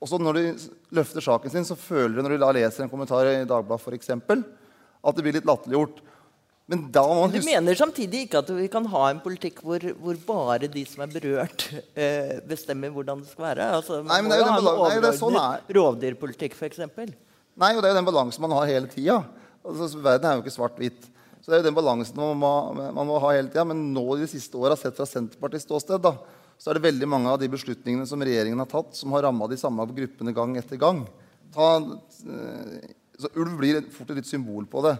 Og 0.00 0.10
så 0.10 0.20
når 0.20 0.38
de 0.38 0.44
løfter 0.96 1.24
saken 1.24 1.52
sin, 1.52 1.66
så 1.66 1.78
føler 1.78 2.18
de 2.18 2.24
når 2.24 2.36
de 2.36 2.52
leser 2.58 2.84
en 2.84 2.92
kommentar 2.92 3.28
i 3.30 3.46
Dagbladet 3.48 3.96
eksempel, 3.96 4.44
at 5.06 5.16
det 5.16 5.24
blir 5.24 5.36
litt 5.38 5.48
latterliggjort. 5.48 6.02
Men 6.66 6.88
Du 6.90 7.38
mener 7.46 7.78
samtidig 7.78 8.24
ikke 8.26 8.40
at 8.42 8.48
vi 8.50 8.66
kan 8.70 8.86
ha 8.90 9.02
en 9.12 9.20
politikk 9.22 9.60
hvor, 9.62 9.84
hvor 10.02 10.16
bare 10.26 10.66
de 10.66 10.82
som 10.88 11.04
er 11.04 11.12
berørt, 11.12 11.68
eh, 11.94 12.40
bestemmer 12.42 12.90
hvordan 12.90 13.22
det 13.22 13.30
skal 13.30 13.44
være? 13.52 13.68
Altså, 13.78 14.00
Nei, 14.02 14.20
men 14.20 14.32
det 14.32 14.38
er 14.38 14.42
jo 14.42 14.48
den 14.50 14.64
balansen. 14.66 15.04
nei, 15.06 15.12
sånn 15.20 15.76
rovdyrpolitikk, 15.78 16.56
f.eks. 16.58 16.82
Nei, 17.56 17.70
og 17.70 17.78
det 17.82 17.88
er 17.88 17.94
jo 17.94 18.00
den 18.00 18.08
balansen 18.08 18.42
man 18.42 18.56
har 18.58 18.66
hele 18.66 18.90
tida. 18.90 19.20
Altså, 19.62 19.92
verden 20.02 20.26
er 20.26 20.40
jo 20.40 20.42
ikke 20.42 20.56
svart-hvitt. 20.56 21.06
Så 21.38 21.52
det 21.52 21.60
er 21.60 21.62
jo 21.62 21.68
den 21.68 21.78
balansen 21.78 22.18
man 22.18 22.34
må, 22.42 22.50
man 22.74 23.06
må 23.06 23.20
ha 23.22 23.30
hele 23.36 23.46
tida. 23.52 23.62
Men 23.70 23.86
nå 23.94 24.02
i 24.16 24.24
de 24.24 24.28
siste 24.34 24.58
åra, 24.58 24.74
sett 24.74 24.98
fra 24.98 25.06
Senterpartiets 25.06 25.68
ståsted, 25.68 26.02
da, 26.02 26.16
så 26.58 26.72
er 26.72 26.80
det 26.80 26.88
veldig 26.88 27.06
mange 27.14 27.30
av 27.30 27.38
de 27.38 27.46
beslutningene 27.52 28.08
som 28.10 28.18
regjeringen 28.26 28.58
har 28.64 28.70
tatt, 28.74 28.90
som 28.98 29.14
har 29.14 29.22
ramma 29.28 29.46
de 29.46 29.58
samme 29.60 29.86
gruppene 29.94 30.34
gang 30.34 30.58
etter 30.58 30.82
gang. 30.82 31.04
Ta, 31.54 31.76
eh, 32.26 32.90
så 33.16 33.30
ulv 33.40 33.54
blir 33.56 33.80
fort 33.94 34.10
et 34.12 34.20
litt 34.20 34.28
symbol 34.28 34.66
på 34.68 34.82
det. 34.84 34.96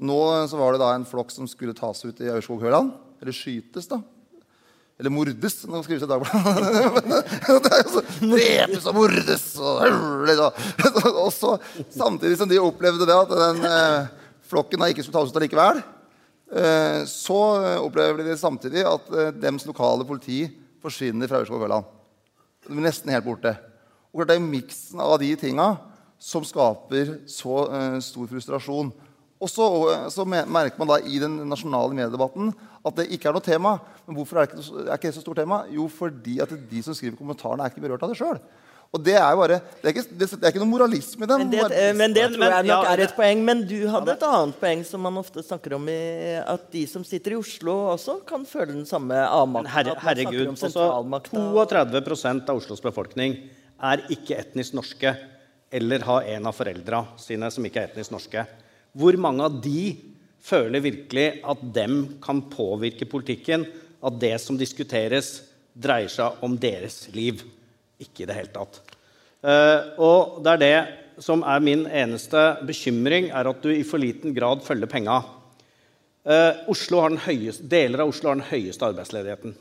Nå 0.00 0.20
så 0.48 0.58
var 0.60 0.74
det 0.74 0.80
da 0.82 0.94
en 0.94 1.06
flokk 1.08 1.32
som 1.34 1.48
skulle 1.50 1.76
tas 1.76 2.00
ut 2.06 2.22
i 2.24 2.30
Aurskog-Høland. 2.32 2.94
Eller 3.20 3.36
skytes, 3.36 3.88
da. 3.90 4.00
Eller 5.00 5.12
mordes, 5.12 5.54
skrives 5.64 6.02
det 6.02 6.08
i 6.08 6.10
Dagbladet. 6.10 7.20
Det 7.64 7.78
Drepes 8.20 8.88
og 8.88 8.96
mordes 8.96 9.44
og 11.24 11.30
så, 11.32 11.54
samtidig 11.88 12.36
som 12.36 12.50
de 12.50 12.60
opplevde 12.60 13.08
det, 13.08 13.16
at 13.16 13.32
den 13.32 13.64
eh, 13.64 14.10
flokken 14.50 14.82
da 14.82 14.90
ikke 14.92 15.06
skulle 15.06 15.16
tas 15.16 15.32
ut 15.32 15.38
allikevel, 15.40 15.80
eh, 16.52 17.00
så 17.08 17.40
opplever 17.80 18.20
de 18.26 18.36
samtidig 18.36 18.84
at 18.88 19.08
eh, 19.16 19.32
dems 19.40 19.64
lokale 19.68 20.04
politi 20.08 20.42
forsvinner 20.84 21.32
fra 21.32 21.40
Aurskog-Høland. 21.40 21.88
De 22.66 22.74
blir 22.74 22.84
nesten 22.84 23.12
helt 23.14 23.24
borte. 23.24 23.56
Og 24.12 24.20
klart 24.20 24.34
Det 24.34 24.36
er 24.36 24.50
miksen 24.52 25.00
av 25.00 25.16
de 25.22 25.32
tinga 25.40 25.70
som 26.20 26.44
skaper 26.44 27.14
så 27.30 27.62
eh, 27.72 27.98
stor 28.04 28.28
frustrasjon. 28.28 28.92
Og 29.40 29.48
så, 29.48 29.66
eh, 29.88 30.08
så 30.12 30.26
merker 30.28 30.76
man 30.78 30.90
da 30.92 30.98
i 31.00 31.20
den 31.22 31.38
nasjonale 31.48 31.96
mediedebatten 31.96 32.52
at 32.84 32.96
det 32.98 33.08
ikke 33.16 33.30
er 33.30 33.36
noe 33.36 33.44
tema. 33.44 33.78
Men 34.06 34.18
hvorfor 34.18 34.36
er 34.36 34.46
det 34.46 34.52
ikke, 34.52 34.64
så- 34.66 34.82
er 34.84 34.96
ikke 34.98 35.08
det 35.08 35.16
så 35.16 35.24
stort 35.24 35.40
tema? 35.40 35.64
Jo, 35.72 35.88
fordi 35.88 36.40
at 36.44 36.52
de 36.70 36.82
som 36.84 36.94
skriver 36.94 37.16
kommentarene, 37.16 37.64
er 37.64 37.72
ikke 37.72 37.80
berørt 37.86 38.04
av 38.04 38.12
det 38.12 38.18
sjøl. 38.20 38.40
Og 38.92 39.04
det 39.06 39.14
er 39.14 39.30
jo 39.30 39.38
bare 39.38 39.60
Det 39.80 39.86
er 39.86 39.92
ikke, 39.94 40.18
det 40.18 40.26
er 40.42 40.50
ikke 40.50 40.58
noe 40.64 40.72
moralisme 40.72 41.22
i 41.22 41.26
det. 41.30 41.38
Men 41.38 41.50
det, 41.50 41.60
eh, 41.70 41.92
men 41.94 42.12
det 42.12 42.24
tror 42.34 42.50
jeg 42.50 42.66
nok 42.66 42.84
ja, 42.84 42.92
er 42.92 43.00
et 43.06 43.16
poeng. 43.16 43.44
Men 43.46 43.62
du 43.64 43.88
hadde 43.88 44.12
et 44.12 44.22
annet 44.26 44.60
poeng 44.60 44.84
som 44.84 45.00
man 45.00 45.16
ofte 45.16 45.44
snakker 45.46 45.76
om, 45.76 45.88
i, 45.88 46.42
at 46.42 46.70
de 46.72 46.86
som 46.90 47.04
sitter 47.04 47.32
i 47.32 47.38
Oslo 47.38 47.94
også 47.94 48.26
kan 48.26 48.44
føle 48.44 48.74
den 48.74 48.84
samme 48.84 49.14
avmakten. 49.14 49.70
Herre, 49.70 49.94
herregud, 50.04 50.48
om 50.48 50.56
altså, 50.58 50.90
32% 51.30 52.50
av 52.50 52.56
Oslos 52.60 52.82
befolkning 52.82 53.38
er 53.80 54.02
ikke 54.10 54.36
etnisk 54.36 54.74
norske 54.74 55.14
eller 55.70 56.06
ha 56.06 56.20
en 56.22 56.48
av 56.50 56.56
foreldra 56.56 57.04
sine 57.20 57.50
som 57.52 57.66
ikke 57.66 57.82
er 57.82 57.90
etnisk 57.90 58.14
norske. 58.14 58.44
Hvor 58.96 59.16
mange 59.22 59.46
av 59.46 59.60
de 59.62 59.94
føler 60.42 60.82
virkelig 60.82 61.26
at 61.46 61.62
dem 61.74 62.02
kan 62.22 62.42
påvirke 62.50 63.06
politikken? 63.08 63.66
At 64.02 64.18
det 64.18 64.34
som 64.42 64.58
diskuteres, 64.58 65.40
dreier 65.74 66.10
seg 66.10 66.40
om 66.44 66.56
deres 66.58 67.04
liv? 67.14 67.44
Ikke 68.00 68.24
i 68.24 68.30
det 68.30 68.38
hele 68.38 68.54
tatt. 68.54 68.80
Eh, 69.44 69.94
og 70.02 70.40
det 70.44 70.56
er 70.56 70.62
det 70.64 71.22
som 71.24 71.44
er 71.44 71.60
min 71.62 71.84
eneste 71.86 72.40
bekymring, 72.66 73.28
er 73.28 73.48
at 73.48 73.60
du 73.62 73.70
i 73.72 73.84
for 73.86 74.00
liten 74.02 74.34
grad 74.36 74.64
følger 74.64 74.90
penga. 74.90 75.20
Eh, 76.24 76.64
høyeste, 77.26 77.68
deler 77.68 78.02
av 78.02 78.08
Oslo 78.08 78.30
har 78.30 78.40
den 78.40 78.48
høyeste 78.50 78.88
arbeidsledigheten. 78.88 79.54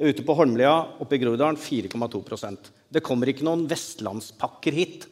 Ute 0.00 0.24
på 0.24 0.34
Holmlia 0.34 0.72
oppe 1.02 1.16
i 1.16 1.20
Groruddalen 1.20 1.58
4,2% 1.60 2.70
Det 2.88 3.02
kommer 3.04 3.28
ikke 3.28 3.44
noen 3.44 3.66
vestlandspakker 3.68 4.72
hit. 4.72 5.06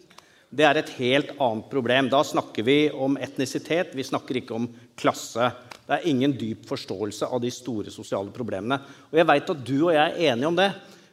Det 0.48 0.64
er 0.64 0.78
et 0.80 0.90
helt 0.96 1.34
annet 1.36 1.66
problem. 1.68 2.08
Da 2.08 2.22
snakker 2.24 2.64
vi 2.64 2.78
om 2.90 3.18
etnisitet, 3.20 3.92
vi 3.92 4.06
snakker 4.06 4.40
ikke 4.40 4.56
om 4.56 4.68
klasse. 4.96 5.50
Det 5.84 5.98
er 5.98 6.06
ingen 6.08 6.32
dyp 6.40 6.64
forståelse 6.68 7.28
av 7.28 7.42
de 7.44 7.50
store 7.52 7.92
sosiale 7.92 8.32
problemene. 8.32 8.80
Og 9.12 9.20
jeg 9.20 9.28
veit 9.28 9.52
at 9.52 9.60
du 9.64 9.76
og 9.82 9.92
jeg 9.92 10.14
er 10.14 10.32
enige 10.32 10.48
om 10.48 10.56
det, 10.56 10.70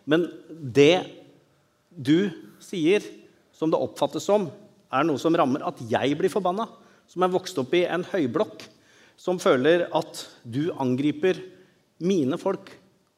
men 0.08 0.28
det 0.50 1.04
du 1.92 2.30
sier, 2.64 3.04
som 3.56 3.72
det 3.72 3.80
oppfattes 3.80 4.24
som, 4.28 4.48
er 4.92 5.04
noe 5.08 5.20
som 5.20 5.36
rammer 5.36 5.64
at 5.68 5.82
jeg 5.90 6.16
blir 6.20 6.32
forbanna. 6.32 6.68
Som 7.12 7.26
er 7.26 7.34
vokst 7.34 7.60
opp 7.60 7.76
i 7.76 7.84
en 7.92 8.06
høyblokk. 8.08 8.64
Som 9.20 9.40
føler 9.40 9.86
at 9.96 10.24
du 10.44 10.70
angriper 10.80 11.42
mine 12.04 12.40
folk 12.40 12.72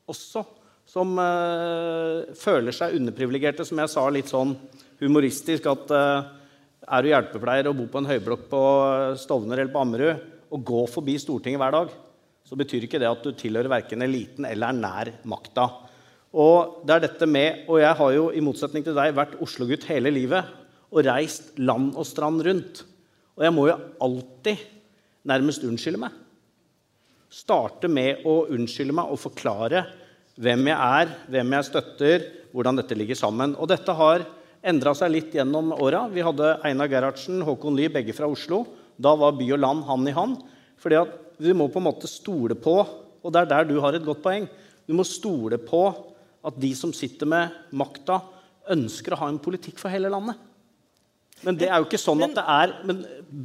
også. 0.10 0.44
Som 0.88 1.18
øh, 1.22 2.26
føler 2.38 2.74
seg 2.74 2.98
underprivilegerte, 2.98 3.66
som 3.68 3.82
jeg 3.82 3.92
sa 3.92 4.06
litt 4.14 4.34
sånn 4.34 4.56
humoristisk. 5.02 5.68
At 5.70 5.94
eh, 5.94 6.30
er 6.88 7.04
du 7.04 7.12
hjelpepleier 7.12 7.70
og 7.70 7.78
bor 7.80 7.90
på 7.94 8.02
en 8.02 8.10
høyblokk 8.10 8.48
på 8.52 8.62
Stovner 9.20 9.62
eller 9.62 9.74
på 9.74 9.82
Ammerud 9.84 10.26
og 10.56 10.64
går 10.64 10.86
forbi 10.92 11.18
Stortinget 11.20 11.60
hver 11.60 11.76
dag, 11.76 11.90
så 12.48 12.56
betyr 12.56 12.86
ikke 12.88 13.00
det 13.02 13.10
at 13.10 13.26
du 13.26 13.34
tilhører 13.36 13.68
verken 13.72 14.06
eliten 14.06 14.48
eller 14.48 14.72
er 14.72 14.78
nær 14.78 15.12
makta. 15.28 15.66
Og 16.38 16.84
det 16.88 16.96
er 16.96 17.04
dette 17.04 17.28
med, 17.28 17.66
og 17.68 17.82
jeg 17.82 17.98
har 18.00 18.14
jo 18.16 18.30
i 18.32 18.44
motsetning 18.44 18.86
til 18.86 18.96
deg 18.96 19.16
vært 19.18 19.36
Oslo-gutt 19.44 19.88
hele 19.90 20.14
livet 20.14 20.48
og 20.88 21.04
reist 21.08 21.58
land 21.60 21.92
og 21.98 22.08
strand 22.08 22.44
rundt. 22.48 22.84
Og 23.36 23.44
jeg 23.44 23.56
må 23.56 23.68
jo 23.68 23.78
alltid 24.04 24.64
nærmest 25.28 25.66
unnskylde 25.68 26.02
meg. 26.06 26.16
Starte 27.28 27.92
med 27.92 28.24
å 28.28 28.46
unnskylde 28.56 28.96
meg 28.96 29.12
og 29.12 29.20
forklare 29.20 29.84
hvem 30.40 30.70
jeg 30.70 30.78
er, 31.02 31.14
hvem 31.34 31.56
jeg 31.58 31.68
støtter, 31.68 32.28
hvordan 32.54 32.80
dette 32.80 32.96
ligger 32.96 33.20
sammen. 33.20 33.58
Og 33.60 33.68
dette 33.72 33.96
har 33.98 34.24
endra 34.68 34.94
seg 34.98 35.14
litt 35.14 35.36
gjennom 35.38 35.72
åra. 35.76 36.06
Vi 36.12 36.24
hadde 36.26 36.58
Einar 36.68 36.90
Gerhardsen, 36.92 37.40
Håkon 37.46 37.78
Lie, 37.78 37.92
begge 37.94 38.16
fra 38.16 38.30
Oslo. 38.30 38.64
Da 38.98 39.14
var 39.18 39.36
by 39.38 39.48
og 39.56 39.62
land 39.62 39.86
hand 39.88 40.10
i 40.10 40.16
hand. 40.16 40.42
Fordi 40.82 41.00
at 41.00 41.14
vi 41.42 41.54
må 41.56 41.70
på 41.72 41.82
en 41.82 41.88
måte 41.88 42.10
stole 42.10 42.58
på, 42.58 42.76
og 43.22 43.34
det 43.34 43.44
er 43.44 43.52
der 43.52 43.70
du 43.70 43.78
har 43.84 43.96
et 43.96 44.06
godt 44.06 44.24
poeng, 44.24 44.48
du 44.88 44.94
må 44.96 45.06
stole 45.06 45.60
på 45.62 45.82
at 46.48 46.58
de 46.62 46.72
som 46.78 46.94
sitter 46.96 47.30
med 47.30 47.56
makta, 47.76 48.22
ønsker 48.72 49.16
å 49.16 49.22
ha 49.22 49.30
en 49.32 49.42
politikk 49.42 49.80
for 49.80 49.92
hele 49.92 50.12
landet. 50.12 50.40
Men 51.46 51.58
det 51.60 51.68
er 51.70 51.78
jo 51.78 51.86
ikke 51.86 52.00
sånn 52.02 52.24
at 52.26 52.34
det 52.34 52.44
er 52.50 52.72
men, 52.90 53.02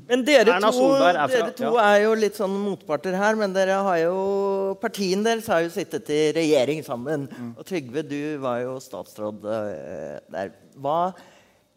Men 0.08 0.22
dere 0.24 0.54
Erna 0.54 0.70
to, 0.72 0.86
er 0.96 1.18
fra- 1.18 1.26
dere 1.28 1.50
to 1.58 1.72
ja. 1.76 1.82
er 1.90 2.04
jo 2.06 2.14
litt 2.16 2.38
sånn 2.38 2.54
motparter 2.64 3.16
her, 3.18 3.36
men 3.36 3.52
dere 3.52 3.80
har 3.84 3.98
jo 4.00 4.14
partiene 4.80 5.26
deres 5.26 5.50
har 5.52 5.60
jo 5.66 5.72
sittet 5.74 6.08
i 6.14 6.22
regjering 6.38 6.80
sammen. 6.86 7.26
Mm. 7.28 7.50
Og 7.58 7.66
Trygve, 7.68 8.04
du 8.08 8.38
var 8.40 8.62
jo 8.62 8.78
statsråd 8.80 9.44
eh, 9.44 10.16
der. 10.32 10.54
Hva, 10.80 11.12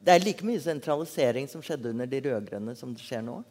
det 0.05 0.15
er 0.15 0.23
like 0.23 0.47
mye 0.47 0.61
sentralisering 0.63 1.49
som 1.51 1.63
skjedde 1.65 1.91
under 1.91 2.07
de 2.07 2.23
rød-grønne, 2.29 2.77
som 2.79 2.95
det 2.95 3.03
skjer 3.03 3.25
nå? 3.25 3.41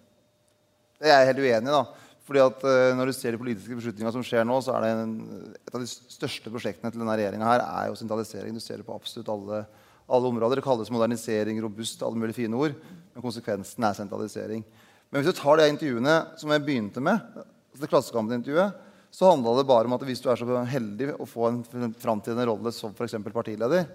Det 1.02 1.10
er 1.10 1.20
jeg 1.20 1.34
helt 1.34 1.44
uenig 1.44 1.68
i. 1.68 1.76
da. 1.76 1.84
Fordi 2.24 2.40
at 2.40 2.62
eh, 2.64 2.94
Når 2.96 3.10
du 3.10 3.12
ser 3.12 3.34
de 3.34 3.40
politiske 3.40 3.76
beslutningene 3.76 4.12
som 4.14 4.24
skjer 4.24 4.46
nå, 4.48 4.56
så 4.64 4.78
er 4.78 4.86
det 4.86 4.92
en, 5.02 5.16
et 5.58 5.74
av 5.76 5.82
de 5.82 5.88
største 5.90 6.52
prosjektene 6.52 6.92
til 6.94 7.02
denne 7.02 7.16
regjeringa 7.18 7.50
her 7.50 7.64
er 7.66 7.90
jo 7.90 7.98
sentralisering. 8.00 8.56
Du 8.56 8.62
ser 8.64 8.80
det 8.80 8.86
på 8.88 8.96
absolutt 8.96 9.28
alle, 9.34 9.64
alle 10.08 10.30
områder. 10.30 10.60
Det 10.60 10.66
kalles 10.66 10.92
modernisering, 10.92 11.60
robust, 11.62 12.02
alle 12.02 12.18
mulige 12.20 12.42
fine 12.42 12.58
ord. 12.58 12.76
Men 13.14 13.24
konsekvensen 13.24 13.86
er 13.86 13.96
sentralisering. 13.96 14.64
Men 15.10 15.22
hvis 15.22 15.32
du 15.32 15.40
tar 15.40 15.60
de 15.60 15.68
intervjuene 15.70 16.16
som 16.40 16.50
jeg 16.50 16.64
begynte 16.64 17.02
med, 17.04 17.20
altså 17.38 17.84
det 17.84 17.90
Klassekampen-intervjuet, 17.92 18.80
så 19.14 19.28
handla 19.30 19.52
det 19.60 19.68
bare 19.68 19.86
om 19.86 19.94
at 19.94 20.02
hvis 20.08 20.22
du 20.24 20.26
er 20.32 20.40
så 20.40 20.62
heldig 20.66 21.12
å 21.22 21.26
få 21.28 21.46
en 21.46 21.60
framtidende 22.02 22.48
rolle 22.50 22.72
som 22.74 22.90
f.eks. 22.96 23.14
partileder, 23.30 23.86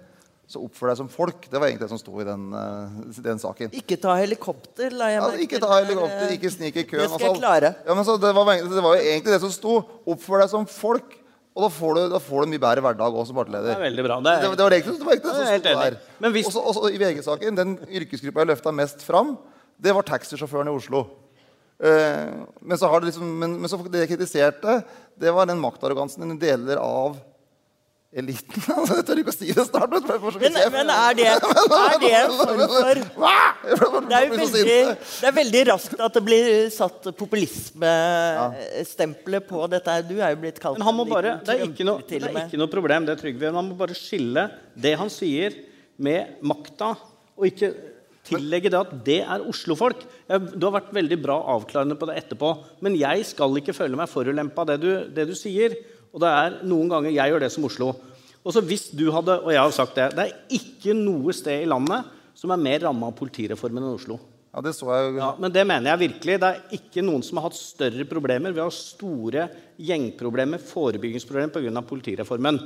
så 0.50 0.62
oppfør 0.64 0.90
deg 0.90 0.96
som 0.98 1.10
folk. 1.12 1.44
Det 1.46 1.60
var 1.60 1.68
egentlig 1.68 1.86
det 1.86 1.92
som 1.92 2.00
sto 2.00 2.14
i 2.18 2.26
den, 2.26 2.48
eh, 2.56 3.18
den 3.22 3.38
saken. 3.38 3.70
Ikke 3.76 4.00
ta 4.00 4.16
helikopter, 4.18 4.90
la 4.96 5.10
jeg 5.12 5.20
Ja, 5.20 5.28
ikke 5.44 5.60
ta 5.62 5.76
helikopter, 5.76 6.32
ikke 6.34 6.50
snik 6.50 6.80
i 6.80 6.86
køen. 6.88 7.04
Det 7.04 7.10
skal 7.12 7.22
jeg 7.22 7.34
altså. 7.36 7.42
klare. 7.44 7.70
Ja, 7.86 7.94
men 7.94 8.08
så 8.08 8.16
det, 8.18 8.32
var, 8.34 8.50
det 8.72 8.82
var 8.88 8.96
egentlig 8.96 9.36
det 9.36 9.42
som 9.44 9.52
sto. 9.54 9.76
Oppfør 10.10 10.42
deg 10.42 10.50
som 10.50 10.66
folk, 10.66 11.19
og 11.56 11.62
da 11.64 11.68
får 11.68 11.94
du, 11.96 12.00
da 12.12 12.18
får 12.22 12.40
du 12.40 12.46
en 12.46 12.52
mye 12.54 12.62
bedre 12.62 12.82
hverdag 12.84 13.14
også 13.20 13.26
som 13.32 13.36
Det 13.36 13.40
partileder. 13.44 13.72
er 13.74 13.82
veldig 13.90 14.04
bra. 14.06 14.16
Det 14.20 14.24
Det, 14.24 14.50
er, 14.50 14.56
det 14.56 14.64
var 14.66 14.70
egentlig, 14.76 14.98
det 14.98 15.06
var 15.06 15.14
egentlig 15.14 15.32
det 16.20 16.32
hvis- 16.32 16.46
Også, 16.46 16.60
også 16.70 16.90
i 16.94 16.98
VG-saken, 16.98 17.56
Den 17.56 17.78
yrkesgruppa 17.90 18.40
jeg 18.44 18.48
løfta 18.52 18.72
mest 18.72 19.02
fram, 19.02 19.36
det 19.80 19.94
var 19.94 20.02
taxisjåførene 20.02 20.70
i 20.70 20.76
Oslo. 20.76 21.06
Eh, 21.82 22.30
men 22.60 22.76
så 22.78 22.88
har 22.90 23.00
det 23.00 23.06
liksom, 23.10 23.24
men, 23.40 23.58
men 23.60 23.68
så 23.68 23.78
det 23.90 24.06
jeg 24.06 24.18
kritiserte, 24.18 24.84
det 25.18 25.32
var 25.32 25.46
den 25.46 25.58
maktarrogansen 25.60 26.22
i 26.30 26.36
deler 26.38 26.76
av 26.76 27.16
eliten. 28.12 28.62
Altså, 28.76 28.94
jeg 28.98 29.04
tør 29.06 29.18
ikke 29.22 29.32
å 29.32 29.34
si 29.36 29.46
det 29.54 29.64
snart. 29.68 29.90
Men, 29.92 30.02
Men, 30.40 30.52
men 30.74 30.88
er 30.94 31.12
det, 31.18 31.26
er 31.30 31.98
det 32.02 32.12
en 32.18 32.32
form 32.38 32.60
for 32.80 32.96
det 34.10 34.16
er, 34.16 34.22
jo 34.26 34.32
veldig, 34.34 34.64
det 34.64 35.28
er 35.28 35.34
veldig 35.36 35.62
raskt 35.70 36.00
at 36.02 36.12
det 36.16 36.22
blir 36.26 36.44
satt 36.74 37.00
populismestempelet 37.18 39.42
på 39.48 39.58
dette. 39.70 39.90
Du 40.08 40.16
er 40.18 40.30
jo 40.34 40.38
blitt 40.42 40.60
kalt 40.62 40.78
Men 40.80 40.86
han 40.88 40.96
må 40.98 41.04
bare, 41.10 41.30
det 41.44 41.50
er 41.54 41.58
ikke 41.68 41.86
noe, 41.86 41.98
det 42.08 42.14
er 42.24 42.30
ikke 42.46 42.60
noe 42.60 42.72
problem, 42.72 43.02
det 43.08 43.14
Trygve. 43.20 43.44
Men 43.48 43.56
han 43.60 43.68
må 43.70 43.74
bare 43.78 43.94
skille 43.98 44.42
det 44.74 44.94
han 45.00 45.10
sier, 45.12 45.50
med 46.00 46.20
makta, 46.48 46.88
og 47.36 47.44
ikke 47.44 47.68
tillegge 48.24 48.70
det 48.72 48.78
at 48.78 49.04
det 49.04 49.20
er 49.20 49.48
Oslo-folk. 49.48 50.00
Du 50.30 50.66
har 50.66 50.72
vært 50.78 50.94
veldig 50.96 51.18
bra 51.20 51.36
avklarende 51.56 51.96
på 52.00 52.06
det 52.08 52.16
etterpå. 52.22 52.48
Men 52.84 52.92
jeg 52.98 53.24
skal 53.28 53.58
ikke 53.60 53.76
føle 53.76 53.96
meg 54.00 54.08
forulempa 54.08 54.60
av 54.64 54.68
det, 54.80 54.94
det 55.16 55.24
du 55.28 55.34
sier. 55.36 55.70
Og 56.10 56.22
det 56.22 56.30
er 56.30 56.58
noen 56.66 56.90
ganger 56.90 57.14
jeg 57.14 57.32
gjør 57.32 57.44
det 57.44 57.52
som 57.54 57.66
Oslo. 57.68 57.92
Og 58.40 58.54
så 58.54 58.62
hvis 58.64 58.88
du 58.96 59.06
hadde, 59.12 59.36
og 59.44 59.52
jeg 59.52 59.60
har 59.60 59.74
sagt 59.76 59.98
Det 59.98 60.10
det 60.16 60.26
er 60.26 60.58
ikke 60.60 60.96
noe 60.96 61.34
sted 61.36 61.62
i 61.62 61.68
landet 61.68 62.08
som 62.34 62.52
er 62.54 62.62
mer 62.62 62.86
ramma 62.86 63.10
av 63.10 63.16
politireformen 63.18 63.84
enn 63.84 63.98
Oslo. 63.98 64.16
Ja, 64.50 64.62
det 64.64 64.72
så 64.74 64.88
jeg 64.90 65.10
jo. 65.12 65.18
Ja, 65.20 65.28
men 65.38 65.52
det 65.54 65.62
mener 65.68 65.92
jeg 65.92 66.08
virkelig. 66.08 66.38
Det 66.42 66.48
er 66.48 66.72
ikke 66.74 67.04
noen 67.06 67.22
som 67.22 67.38
har 67.38 67.46
hatt 67.46 67.58
større 67.58 68.06
problemer. 68.08 68.54
Vi 68.54 68.62
har 68.62 68.72
store 68.74 69.44
gjengproblemer, 69.78 70.62
forebyggingsproblemer 70.72 71.52
pga. 71.54 71.82
politireformen. 71.86 72.58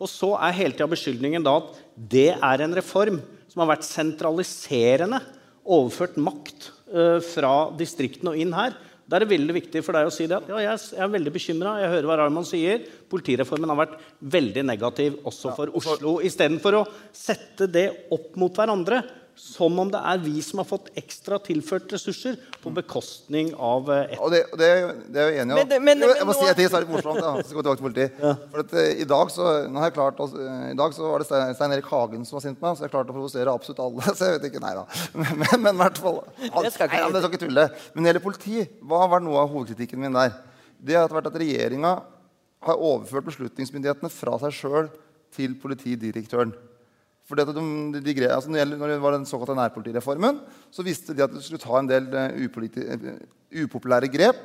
Og 0.00 0.10
så 0.10 0.32
er 0.34 0.56
hele 0.56 0.74
tida 0.74 0.88
beskyldningen 0.90 1.46
da 1.46 1.54
at 1.60 1.78
det 1.94 2.32
er 2.34 2.64
en 2.64 2.74
reform 2.74 3.20
som 3.46 3.62
har 3.62 3.70
vært 3.76 3.86
sentraliserende. 3.86 5.22
Overført 5.62 6.18
makt 6.18 6.72
uh, 6.90 7.20
fra 7.22 7.70
distriktene 7.78 8.34
og 8.34 8.42
inn 8.42 8.56
her. 8.56 8.74
Da 9.08 9.16
er 9.16 9.24
det 9.24 9.30
veldig 9.30 9.54
viktig 9.56 9.80
for 9.86 9.96
deg 9.96 10.08
å 10.10 10.12
si 10.12 10.26
det 10.28 10.36
at 10.36 10.48
ja, 10.52 10.58
jeg, 10.66 10.80
er- 11.00 11.12
veldig 11.14 11.32
bekymra. 11.32 11.78
Jeg 11.80 11.92
hører 11.94 12.08
hva 12.10 12.16
Raymond 12.20 12.44
sier. 12.48 12.82
Politireformen 13.08 13.70
har 13.72 13.78
vært 13.80 13.94
veldig 14.20 14.64
negativ 14.68 15.16
også 15.24 15.54
for 15.56 15.72
Oslo. 15.80 16.18
Istedenfor 16.28 16.76
å 16.76 16.82
sette 17.16 17.70
det 17.72 17.86
opp 18.12 18.36
mot 18.36 18.52
hverandre 18.52 19.00
som 19.38 19.76
om 19.78 19.88
det 19.92 20.00
er 20.02 20.18
vi 20.20 20.40
som 20.42 20.58
har 20.60 20.66
fått 20.66 20.88
ekstra 20.98 21.38
tilført 21.40 21.92
ressurser 21.94 22.34
på 22.62 22.72
bekostning 22.74 23.52
av 23.54 23.86
eh, 23.94 24.12
et 24.12 24.18
Og 24.20 24.32
det, 24.34 24.40
det, 24.58 24.68
det 25.14 25.20
er 25.22 25.28
jo 25.30 25.42
enig 25.44 25.54
om. 25.54 25.60
Men 25.62 25.84
men- 25.86 26.02
men 26.02 26.12
jeg 26.16 26.26
må 26.26 26.34
nå- 26.34 26.38
si 26.40 26.48
en 26.50 26.56
ting 26.58 26.68
som 26.68 26.76
er 26.80 26.84
litt 26.86 26.92
morsomt. 26.96 27.20
Ja. 27.22 27.32
Så 27.46 27.54
tilbake 27.62 27.94
til 27.94 28.10
ja. 28.26 28.32
For 28.50 28.64
at, 28.64 28.74
eh, 28.82 29.00
i, 29.04 29.06
dag 29.14 29.30
så, 29.30 29.46
nå 29.70 29.78
har 29.80 29.88
jeg 29.92 29.96
klart, 30.00 30.20
eh, 30.26 30.70
I 30.72 30.76
dag 30.82 30.92
så 30.98 31.06
var 31.12 31.22
det 31.22 31.28
Stein, 31.30 31.54
Stein 31.54 31.76
Erik 31.78 31.86
Hagen 31.94 32.26
som 32.28 32.36
var 32.40 32.44
sint 32.48 32.58
på 32.60 32.66
meg, 32.66 32.76
så 32.76 32.84
jeg 32.88 32.92
klarte 32.96 33.14
å 33.14 33.18
provosere 33.20 33.54
absolutt 33.54 33.80
alle. 33.86 34.02
Så 34.18 34.26
jeg 34.28 34.36
vet 34.40 34.48
ikke, 34.50 34.60
nei 34.66 34.74
da. 34.74 34.84
Men, 35.14 35.32
men, 35.44 35.62
men 35.62 35.74
i 35.74 35.82
hvert 35.84 35.98
fall 36.02 36.20
Det 36.26 36.72
skal 36.74 36.90
ikke 36.90 36.98
Nei, 36.98 37.10
jeg 37.14 37.22
skal 37.22 37.32
ikke 37.32 37.44
tulle. 37.46 37.66
Men 37.94 38.02
når 38.02 38.04
det 38.04 38.12
gjelder 38.12 38.26
politi, 38.28 38.68
hva 38.82 39.04
har 39.06 39.12
vært 39.16 39.26
noe 39.30 39.42
av 39.46 39.52
hovedkritikken 39.54 40.00
min 40.02 40.18
der? 40.18 40.34
Det 40.82 40.94
har 40.98 41.08
vært 41.14 41.30
at 41.30 41.38
regjeringa 41.40 41.94
har 42.66 42.80
overført 42.82 43.26
beslutningsmyndighetene 43.30 44.10
fra 44.10 44.34
seg 44.42 44.52
sjøl 44.58 44.88
til 45.34 45.54
politidirektøren. 45.62 46.50
For 47.28 47.36
at 47.42 47.50
de, 47.52 48.00
de, 48.00 48.14
gre- 48.16 48.30
altså 48.32 48.48
når, 48.48 48.94
det 48.94 49.02
var 49.02 49.12
den 49.12 49.26
såkalte 49.28 49.56
nærpolitireformen, 49.58 50.38
så 50.72 50.84
visste 50.86 51.12
de 51.12 51.26
at 51.26 51.34
de 51.34 51.42
skulle 51.44 51.60
ta 51.60 51.76
en 51.76 51.90
del 51.90 52.06
eh, 52.16 52.46
eh, 52.48 53.18
upopulære 53.66 54.08
grep. 54.08 54.38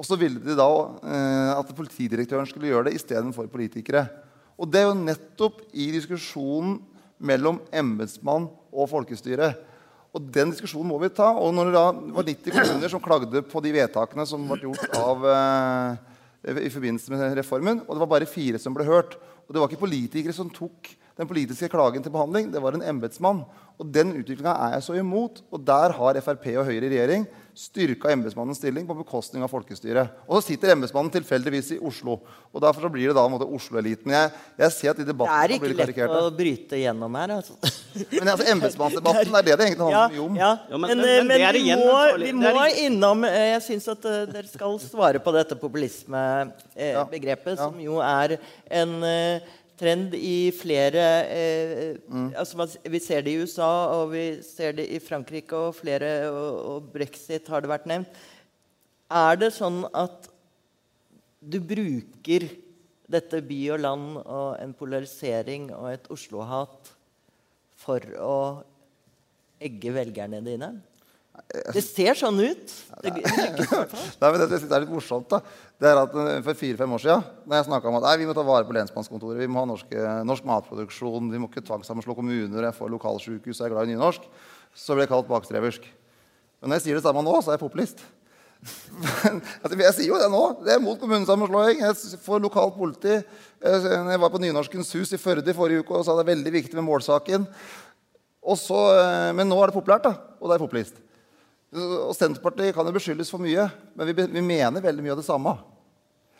Og 0.00 0.06
så 0.08 0.16
ville 0.18 0.40
de 0.42 0.56
da 0.58 0.68
eh, 1.04 1.50
at 1.58 1.74
politidirektøren 1.76 2.48
skulle 2.48 2.72
gjøre 2.72 2.88
det 2.88 2.96
istedenfor 2.96 3.50
politikere. 3.52 4.06
Og 4.56 4.70
det 4.70 4.80
er 4.80 4.88
jo 4.88 4.96
nettopp 5.04 5.60
i 5.76 5.90
diskusjonen 5.94 6.78
mellom 7.24 7.60
embetsmann 7.74 8.48
og 8.72 8.90
folkestyre. 8.90 9.52
Og 10.14 10.26
den 10.32 10.52
diskusjonen 10.54 10.88
må 10.88 10.98
vi 11.02 11.12
ta. 11.12 11.28
Og 11.36 11.52
når 11.54 11.68
det 11.70 11.76
da 11.76 11.86
var 12.16 12.28
90 12.30 12.56
kommuner 12.56 12.92
som 12.92 13.04
klagde 13.04 13.44
på 13.50 13.62
de 13.62 13.76
vedtakene 13.76 14.26
som 14.30 14.48
ble 14.48 14.62
gjort 14.64 14.98
av, 14.98 15.28
eh, 15.36 16.58
i 16.64 16.72
forbindelse 16.72 17.12
med 17.12 17.38
reformen, 17.38 17.84
og 17.84 17.94
det 17.94 18.02
var 18.06 18.14
bare 18.16 18.30
fire 18.30 18.58
som 18.62 18.74
ble 18.76 18.88
hørt. 18.88 19.18
Og 19.44 19.52
det 19.52 19.60
var 19.60 19.68
ikke 19.68 19.84
politikere 19.84 20.34
som 20.36 20.48
tok 20.52 20.94
den 21.18 21.28
politiske 21.30 21.68
klagen 21.70 22.02
til 22.02 22.10
behandling, 22.14 22.50
det 22.50 22.62
var 22.62 22.74
en 22.74 22.82
embetsmann. 22.82 23.44
Og 23.74 23.88
den 23.90 24.12
utviklinga 24.14 24.52
er 24.68 24.72
jeg 24.76 24.82
så 24.86 24.94
imot. 25.00 25.40
Og 25.50 25.58
der 25.66 25.90
har 25.96 26.14
Frp 26.22 26.44
og 26.60 26.66
Høyre 26.68 26.86
i 26.86 26.90
regjering 26.92 27.24
styrka 27.54 28.10
embetsmannens 28.10 28.58
stilling 28.58 28.86
på 28.86 28.94
bekostning 28.98 29.42
av 29.46 29.50
folkestyret. 29.50 30.08
Og 30.26 30.34
så 30.38 30.42
sitter 30.48 30.72
embetsmannen 30.74 31.12
tilfeldigvis 31.14 31.68
i 31.76 31.78
Oslo. 31.86 32.14
Og 32.50 32.58
derfor 32.62 32.80
så 32.86 32.90
blir 32.90 33.06
det 33.10 33.16
da 33.18 33.22
en 33.26 33.34
måte 33.34 33.46
Oslo-eliten. 33.46 34.10
Jeg, 34.14 34.26
jeg 34.58 34.70
ser 34.74 34.90
at 34.90 34.98
de 34.98 35.04
Det 35.06 35.14
er 35.14 35.48
ikke 35.56 35.68
lett 35.70 35.80
karikerte. 35.84 36.18
å 36.18 36.20
bryte 36.34 36.76
gjennom 36.82 37.12
her. 37.18 37.28
Altså. 37.38 37.52
Men 38.18 38.28
altså, 38.34 38.44
embetsmannsdebatten 38.54 39.34
er 39.38 39.42
det 39.42 39.54
det 39.58 39.64
egentlig 39.68 39.86
handler 39.86 40.14
ja, 40.18 40.22
om. 40.26 40.34
ja. 40.38 40.52
Ja, 40.70 40.76
men- 40.78 40.88
men, 40.90 40.98
men- 40.98 41.08
eh, 41.08 41.12
men 41.22 41.28
det 41.34 41.42
er 41.46 41.52
vi 41.54 41.58
igjen 41.64 41.80
må, 41.82 41.86
vi 42.14 42.18
det 42.30 42.30
er 42.30 42.34
må 42.58 42.64
innom 42.84 43.18
eh, 43.30 43.48
Jeg 43.54 43.62
syns 43.70 43.86
at 43.94 44.02
uh, 44.06 44.10
dere 44.34 44.48
skal 44.50 44.72
svare 44.82 45.18
på 45.22 45.30
dette 45.34 45.54
populismebegrepet, 45.58 47.58
som 47.58 47.74
jo 47.82 47.98
er 48.02 48.36
en 48.70 49.02
eh, 49.06 49.40
trend 49.80 50.14
i 50.16 50.50
flere 50.54 51.04
eh, 51.30 51.96
altså 52.38 52.66
Vi 52.90 53.00
ser 53.02 53.24
det 53.24 53.34
i 53.34 53.40
USA, 53.42 53.70
og 53.98 54.12
vi 54.12 54.24
ser 54.46 54.76
det 54.78 54.86
i 54.88 55.00
Frankrike, 55.02 55.56
og 55.56 55.76
flere 55.78 56.12
og, 56.30 56.60
og 56.70 56.92
brexit 56.94 57.48
har 57.50 57.64
det 57.64 57.72
vært 57.72 57.88
nevnt. 57.90 58.22
Er 59.14 59.40
det 59.40 59.52
sånn 59.54 59.84
at 59.92 60.30
du 61.44 61.58
bruker 61.60 62.48
dette 63.10 63.42
by 63.44 63.60
og 63.74 63.82
land 63.84 64.06
og 64.22 64.54
en 64.62 64.72
polarisering 64.76 65.68
og 65.76 65.90
et 65.92 66.08
Oslo-hat 66.12 66.94
for 67.84 68.00
å 68.16 68.38
egge 69.62 69.92
velgerne 69.94 70.40
dine? 70.44 70.72
Det 71.74 71.82
ser 71.82 72.16
sånn 72.18 72.38
ut. 72.40 72.72
Det, 73.02 73.10
det. 73.14 73.22
Nei, 74.20 74.28
men 74.28 74.40
det 74.40 74.56
jeg 74.56 74.68
er 74.68 74.84
litt 74.84 74.90
morsomt, 74.90 75.28
da, 75.30 75.40
det 75.82 75.90
er 75.90 76.00
at 76.00 76.14
eh, 76.18 76.38
For 76.46 76.58
fire-fem 76.58 76.94
år 76.96 77.02
siden 77.02 77.24
da 77.50 77.58
jeg 77.58 77.66
snakka 77.68 77.90
om 77.90 77.98
at 78.00 78.06
vi 78.18 78.26
må 78.28 78.34
ta 78.36 78.44
vare 78.46 78.66
på 78.66 78.74
lensmannskontoret, 78.76 79.38
vi 79.42 79.50
må 79.50 79.62
ha 79.62 79.68
norske, 79.68 80.08
norsk 80.26 80.46
matproduksjon, 80.48 81.30
vi 81.30 81.40
må 81.42 81.50
ikke 81.50 81.64
tvangssammenslå 81.66 82.16
kommuner, 82.18 82.68
jeg 82.68 82.78
får 82.78 82.92
lokalsykehus, 82.96 83.60
jeg 83.60 83.68
er 83.68 83.74
glad 83.74 83.90
i 83.90 83.94
nynorsk, 83.94 84.26
så 84.74 84.96
blir 84.96 85.06
jeg 85.06 85.12
kalt 85.14 85.30
bakstreversk. 85.30 85.86
Men 86.62 86.72
når 86.72 86.80
jeg 86.80 86.86
sier 86.88 86.98
det 86.98 87.06
samme 87.06 87.22
nå, 87.26 87.36
så 87.42 87.52
er 87.52 87.58
jeg 87.58 87.64
populist. 87.66 88.02
Men, 88.96 89.40
altså, 89.62 89.76
jeg 89.76 89.94
sier 89.98 90.08
jo 90.08 90.20
det 90.20 90.30
nå. 90.32 90.42
Det 90.64 90.74
er 90.74 90.82
mot 90.82 90.98
kommunesammenslåing. 91.00 91.82
Jeg 91.84 92.20
får 92.24 92.42
lokalt 92.42 92.78
politi. 92.78 93.18
Jeg, 93.60 94.20
var 94.22 94.32
på 94.32 94.40
Nynorskens 94.40 94.92
hus 94.96 95.12
i 95.12 95.20
Førde 95.20 95.50
i 95.52 95.56
forrige 95.56 95.84
uke 95.84 95.98
og 95.98 96.06
sa 96.06 96.16
det 96.16 96.24
er 96.24 96.32
veldig 96.32 96.54
viktig 96.54 96.78
med 96.78 96.86
målsaken. 96.88 97.44
Og 98.44 98.60
så, 98.60 98.80
eh, 98.96 99.30
men 99.36 99.48
nå 99.48 99.58
er 99.60 99.70
det 99.70 99.76
populært, 99.76 100.08
da. 100.08 100.36
Og 100.40 100.48
det 100.48 100.56
er 100.56 100.64
populist. 100.64 101.00
Og 101.74 102.12
Senterpartiet 102.14 102.74
kan 102.76 102.86
jo 102.86 102.92
beskyldes 102.94 103.30
for 103.32 103.42
mye, 103.42 103.64
men 103.98 104.10
vi, 104.10 104.14
vi 104.36 104.42
mener 104.44 104.84
veldig 104.84 105.02
mye 105.02 105.14
av 105.16 105.22
det 105.22 105.26
samme. 105.26 105.56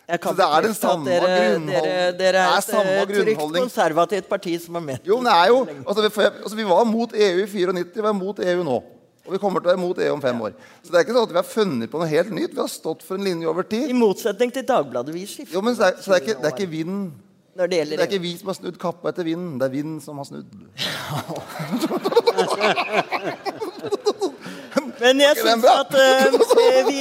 Så 0.04 0.34
det 0.36 0.44
er 0.44 0.64
den 0.66 0.74
samme 0.76 1.08
dere, 1.08 1.28
grunnhold- 1.32 1.86
dere, 1.86 2.08
dere 2.18 2.20
Det 2.60 2.74
er 2.76 2.98
et 3.00 3.08
eh, 3.08 3.12
trygt 3.24 3.54
konservativt 3.56 4.26
parti 4.28 4.52
som 4.60 4.76
har 4.76 4.82
ment 4.84 5.00
Jo, 5.08 5.16
men 5.16 5.24
det 5.30 5.32
er 5.32 5.48
jo 5.48 5.62
altså, 5.64 6.02
vi, 6.04 6.10
altså, 6.26 6.56
Vi 6.58 6.66
var 6.68 6.82
mot 6.84 7.08
EU 7.16 7.38
i 7.40 7.46
94, 7.48 8.02
vi 8.02 8.10
er 8.10 8.12
mot 8.12 8.36
EU 8.44 8.66
nå. 8.68 8.74
Og 9.24 9.32
vi 9.32 9.40
kommer 9.40 9.64
til 9.64 9.70
å 9.70 9.72
være 9.72 9.80
mot 9.80 9.96
EU 10.04 10.12
om 10.12 10.20
fem 10.20 10.36
år. 10.44 10.52
Så 10.84 10.92
det 10.92 10.98
er 10.98 11.02
ikke 11.06 11.14
sånn 11.16 11.24
at 11.24 11.32
vi 11.32 11.40
har 11.40 11.48
funnet 11.48 11.88
på 11.88 11.96
noe 12.02 12.10
helt 12.10 12.28
nytt. 12.36 12.52
Vi 12.52 12.60
har 12.60 12.68
stått 12.68 13.00
for 13.06 13.16
en 13.16 13.24
linje 13.24 13.48
over 13.48 13.64
tid. 13.64 13.88
I 13.88 13.96
motsetning 13.96 14.52
til 14.52 14.60
Dagbladet. 14.68 15.14
Vi 15.16 15.24
skifter 15.24 15.56
Jo, 15.56 15.64
men 15.64 15.72
så 15.78 15.88
er, 15.88 15.96
så 16.04 16.12
det, 16.12 16.16
er 16.18 16.22
ikke, 16.26 16.36
det 16.42 16.48
er 16.50 16.54
ikke 16.58 16.68
vinden 16.74 17.06
det 17.54 17.70
Det 17.70 17.94
er 17.96 18.04
ikke 18.10 18.18
vi 18.20 18.34
som 18.36 18.48
har 18.50 18.56
snudd 18.58 18.76
kappa 18.82 19.08
etter 19.14 19.24
vinden, 19.24 19.54
det 19.60 19.66
er 19.68 19.72
vinden 19.72 20.00
som 20.02 20.18
har 20.18 20.26
snudd. 20.26 20.44
Men 25.04 25.20
jeg 25.20 25.36
syns 25.42 25.64
at 25.68 25.94
uh, 25.94 26.86
vi, 26.88 27.00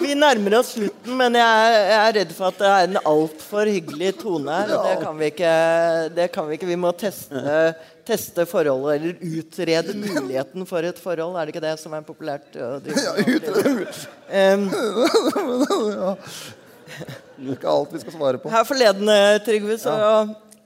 vi 0.00 0.14
nærmer 0.18 0.58
oss 0.58 0.72
slutten, 0.74 1.14
men 1.20 1.38
jeg 1.38 1.74
jeg 1.74 1.98
er 2.00 2.14
redd 2.18 2.32
for 2.34 2.50
at 2.50 2.60
det 2.60 2.70
er 2.70 2.88
en 2.88 3.00
altfor 3.10 3.70
hyggelig 3.70 4.12
tone 4.22 4.54
her. 4.58 4.72
Og 4.76 4.88
det 4.88 4.94
kan 5.04 5.18
vi 5.18 5.30
ikke. 5.32 5.52
Det 6.16 6.28
kan 6.34 6.48
vi, 6.48 6.58
ikke. 6.58 6.70
vi 6.70 6.78
må 6.80 6.92
teste, 6.98 7.58
teste 8.06 8.46
forholdet, 8.50 8.96
eller 8.96 9.40
utrede 9.40 9.96
muligheten 9.98 10.66
for 10.68 10.86
et 10.86 11.00
forhold. 11.00 11.38
Er 11.38 11.46
det 11.46 11.54
ikke 11.54 11.64
det 11.66 11.76
som 11.82 11.94
er 11.96 12.06
populært? 12.06 12.50
å 12.58 12.78
drive 12.84 13.74
med? 13.78 14.04
Em, 14.40 14.68
Det 17.34 17.50
er 17.50 17.56
ikke 17.56 17.70
alt 17.70 17.92
vi 17.94 18.00
skal 18.02 18.14
svare 18.14 18.38
på. 18.38 18.50
Her 18.52 18.66
forleden, 18.66 19.08
eh, 19.10 19.40
Trygve, 19.44 19.76
så 19.82 19.94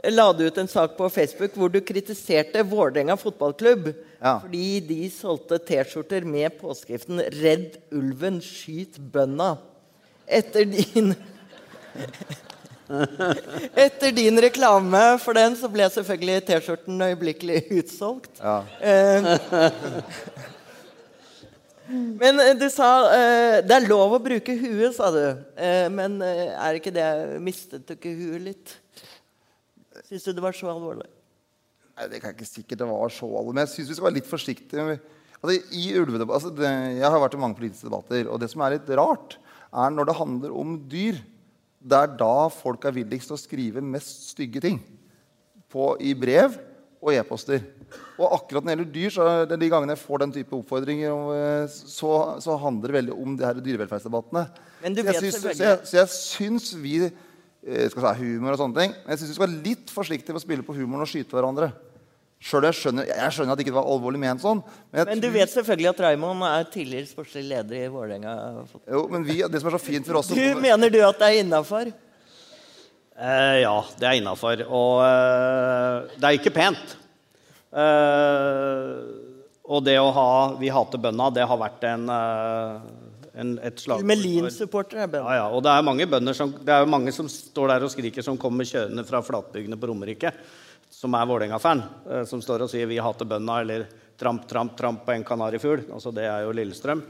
la 0.04 0.32
du 0.32 0.44
ut 0.46 0.58
en 0.58 0.68
sak 0.70 0.96
på 0.96 1.08
Facebook 1.10 1.56
hvor 1.58 1.72
du 1.72 1.80
kritiserte 1.82 2.62
Vålerenga 2.62 3.16
fotballklubb 3.18 3.94
Ja. 4.20 4.38
fordi 4.42 4.80
de 4.80 5.10
solgte 5.10 5.58
T-skjorter 5.58 6.24
med 6.26 6.58
påskriften 6.60 7.20
'Redd 7.20 7.78
ulven, 7.92 8.40
skyt 8.40 8.98
bønda'. 8.98 9.58
Etter 10.26 10.64
din 10.64 11.14
Etter 13.76 14.12
din 14.12 14.40
reklame 14.40 15.18
for 15.20 15.36
den, 15.36 15.56
så 15.56 15.68
ble 15.68 15.84
selvfølgelig 15.92 16.44
T-skjorten 16.48 17.02
øyeblikkelig 17.04 17.62
utsolgt. 17.78 18.40
Ja. 18.40 18.62
Eh, 18.80 19.38
men 22.22 22.40
eh, 22.40 22.54
du 22.56 22.64
sa 22.72 22.88
eh, 23.12 23.58
det 23.60 23.76
er 23.76 23.88
lov 23.90 24.16
å 24.16 24.22
bruke 24.24 24.56
huet, 24.56 24.96
sa 24.96 25.10
du. 25.12 25.24
Men 25.92 26.20
er 26.24 26.78
ikke 26.78 26.94
det 26.94 27.08
Mistet 27.44 27.84
du 27.88 27.92
ikke 27.96 28.14
huet 28.16 28.46
litt? 28.50 28.76
Syns 30.08 30.24
du 30.24 30.32
det 30.32 30.42
var 30.44 30.56
så 30.56 30.70
alvorlig? 30.72 31.06
Nei, 31.98 32.06
Det 32.08 32.20
kan 32.22 32.30
jeg 32.32 32.38
ikke 32.38 32.48
sikkert 32.48 32.80
det 32.82 32.88
var 32.88 33.10
så 33.12 33.26
alvorlig, 33.28 33.54
men 33.58 33.66
jeg 33.66 33.74
syns 33.74 33.90
vi 33.92 33.96
skal 33.98 34.08
være 34.08 34.18
litt 34.20 34.30
forsiktige. 34.30 34.98
Altså, 35.38 35.56
i 35.78 35.82
ulvedebatt, 36.00 36.34
altså, 36.40 36.52
det, 36.56 36.70
jeg 36.98 37.10
har 37.10 37.20
vært 37.22 37.36
i 37.36 37.42
mange 37.42 37.58
politiske 37.58 37.86
debatter, 37.90 38.30
og 38.32 38.40
det 38.42 38.48
som 38.50 38.62
er 38.64 38.76
litt 38.78 38.88
rart, 38.98 39.36
er 39.68 39.92
når 39.94 40.08
det 40.08 40.16
handler 40.18 40.54
om 40.56 40.78
dyr. 40.90 41.18
Det 41.78 41.98
er 41.98 42.14
da 42.18 42.48
folk 42.50 42.86
er 42.88 42.96
villigst 42.96 43.30
til 43.30 43.36
å 43.36 43.40
skrive 43.42 43.82
mest 43.84 44.30
stygge 44.32 44.62
ting. 44.64 44.80
På, 45.70 45.92
I 46.00 46.14
brev 46.18 46.56
og 46.98 47.12
e-poster. 47.14 47.60
Og 48.18 48.32
akkurat 48.34 48.64
når 48.66 48.72
det 48.72 48.74
gjelder 48.74 48.94
dyr, 48.96 49.12
så 49.14 49.26
de 49.52 49.68
gangene 49.70 49.94
jeg 49.94 50.02
får 50.02 50.22
den 50.24 50.32
type 50.34 50.56
oppfordringer, 50.56 51.12
eh, 51.36 51.68
så, 51.70 52.10
så 52.42 52.56
handler 52.58 52.90
det 52.90 52.96
veldig 52.98 53.14
om 53.22 53.36
de 53.38 53.46
her 53.46 53.60
dyrevelferdsdebattene. 53.62 54.46
Men 54.82 54.96
du 54.96 55.02
Så 55.02 55.06
jeg 55.06 55.14
vet 55.14 55.22
syns- 55.28 55.44
så 55.44 55.68
jeg, 55.68 55.78
så 55.92 56.00
jeg 56.00 56.10
syns 56.16 56.72
vi 56.82 56.94
skal 57.92 58.06
si 58.16 58.24
humor 58.24 58.54
og 58.54 58.62
sånne 58.62 58.80
ting. 58.80 58.96
Men 59.02 59.14
jeg 59.14 59.20
syns 59.20 59.32
vi 59.32 59.36
skal 59.36 59.46
være 59.46 59.62
litt 59.66 59.92
forsiktige 59.92 60.34
med 60.34 60.40
å 60.42 60.46
spille 60.46 60.66
på 60.66 60.76
humoren 60.76 61.04
og 61.04 61.10
skyte 61.10 61.36
hverandre. 61.36 61.70
Selv 62.38 62.68
jeg 62.68 62.76
skjønner, 62.78 63.08
jeg 63.10 63.34
skjønner 63.34 63.54
at 63.54 63.58
det 63.58 63.64
ikke 63.66 63.74
var 63.74 63.88
alvorlig 63.90 64.20
ment 64.22 64.42
sånn. 64.42 64.60
Men, 64.92 65.00
jeg 65.00 65.08
Men 65.10 65.22
du 65.24 65.28
vet 65.34 65.50
selvfølgelig 65.50 65.88
at 65.90 66.02
Raymond 66.04 66.44
er 66.46 66.68
tidligere 66.70 67.10
sportslig 67.10 67.42
leder 67.48 67.80
i 67.80 67.88
Vålerenga. 67.90 68.34
Jo, 68.86 69.00
men 69.10 69.26
vi, 69.26 69.40
det 69.42 69.58
som 69.58 69.70
er 69.72 69.74
så 69.74 69.80
fint 69.82 70.06
for 70.06 70.20
oss 70.20 70.30
Du, 70.30 70.44
mener 70.62 70.92
du 70.94 71.00
at 71.02 71.18
det 71.18 71.32
er 71.32 71.40
innafor? 71.42 71.90
Eh, 73.18 73.56
ja, 73.64 73.74
det 73.98 74.06
er 74.06 74.20
innafor. 74.20 74.62
Og 74.70 75.02
eh, 75.02 76.14
det 76.14 76.28
er 76.28 76.38
ikke 76.38 76.54
pent. 76.54 76.94
Eh, 77.74 78.92
og 79.68 79.82
det 79.84 79.98
å 80.00 80.08
ha 80.14 80.30
'Vi 80.56 80.70
hater 80.72 81.02
bønda', 81.02 81.34
det 81.34 81.44
har 81.44 81.58
vært 81.58 81.82
en, 81.90 82.08
eh, 82.08 82.80
en 83.38 83.52
et 83.62 83.82
slagord. 83.82 84.06
Med 84.06 84.18
Melin-supporter 84.18 85.04
er 85.04 85.10
bønder. 85.10 85.36
ja, 85.38 85.46
og 85.46 85.62
det 85.64 85.72
er 85.72 85.86
mange 85.86 86.06
bønder 86.10 86.36
som, 86.36 86.52
det 86.52 86.74
er 86.74 86.90
mange 86.90 87.14
som 87.14 87.28
står 87.30 87.72
der 87.72 87.86
og 87.86 87.92
skriker, 87.92 88.24
som 88.24 88.38
kommer 88.40 88.66
kjørende 88.68 89.04
fra 89.06 89.22
flatbygdene 89.24 89.78
på 89.78 89.90
Romerike, 89.90 90.32
som 90.90 91.14
er 91.14 91.28
Vålerenga-fan, 91.28 91.82
eh, 92.10 92.24
som 92.28 92.42
står 92.42 92.66
og 92.66 92.70
sier 92.72 92.86
'Vi 92.86 92.98
hater 92.98 93.24
bønda', 93.24 93.60
eller 93.60 93.86
'Tramp, 94.18 94.48
tramp, 94.48 94.76
tramp 94.76 95.04
på 95.06 95.12
en 95.14 95.24
kanarifugl'. 95.24 95.92
Altså, 95.94 96.12
det 96.12 96.24
er 96.24 96.42
jo 96.42 96.52
Lillestrøm. 96.52 97.02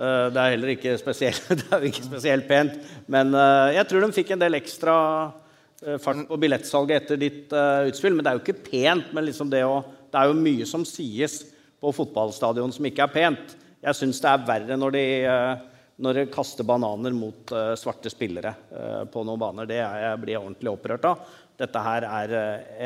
Eh, 0.00 0.30
det 0.30 0.36
er 0.36 0.50
heller 0.50 0.74
ikke 0.74 0.98
spesielt, 0.98 1.46
det 1.60 1.66
er 1.70 1.78
jo 1.78 1.86
ikke 1.86 2.08
spesielt 2.08 2.48
pent. 2.48 2.72
Men 3.06 3.34
eh, 3.34 3.74
jeg 3.76 3.86
tror 3.86 4.00
de 4.00 4.12
fikk 4.12 4.30
en 4.32 4.40
del 4.40 4.54
ekstra 4.54 5.32
fart 5.80 6.28
på 6.28 6.36
billettsalget 6.36 7.02
etter 7.02 7.16
ditt 7.16 7.52
utspill. 7.88 8.12
Men 8.12 8.24
det 8.24 8.30
er 8.30 8.36
jo 8.36 8.42
ikke 8.44 8.64
pent. 8.70 9.14
Men 9.14 9.24
liksom 9.24 9.48
det, 9.48 9.62
å, 9.64 9.84
det 10.12 10.18
er 10.18 10.26
jo 10.28 10.34
mye 10.36 10.66
som 10.66 10.84
sies 10.84 11.40
på 11.80 11.92
fotballstadion 11.96 12.72
som 12.72 12.84
ikke 12.84 13.06
er 13.06 13.14
pent. 13.14 13.56
Jeg 13.80 13.96
syns 13.96 14.18
det 14.20 14.28
er 14.28 14.42
verre 14.44 14.76
når 14.76 14.92
de, 14.92 15.04
eh, 15.24 15.84
når 16.04 16.18
de 16.18 16.24
kaster 16.32 16.66
bananer 16.68 17.14
mot 17.16 17.52
eh, 17.56 17.72
svarte 17.80 18.12
spillere 18.12 18.52
eh, 18.68 19.04
på 19.08 19.22
noen 19.24 19.40
baner. 19.40 19.68
Det 19.68 19.78
jeg 19.80 20.18
blir 20.20 20.36
jeg 20.36 20.42
ordentlig 20.42 20.74
opprørt 20.74 21.06
av. 21.08 21.22
Dette 21.60 21.84
her 21.84 22.06
er 22.08 22.34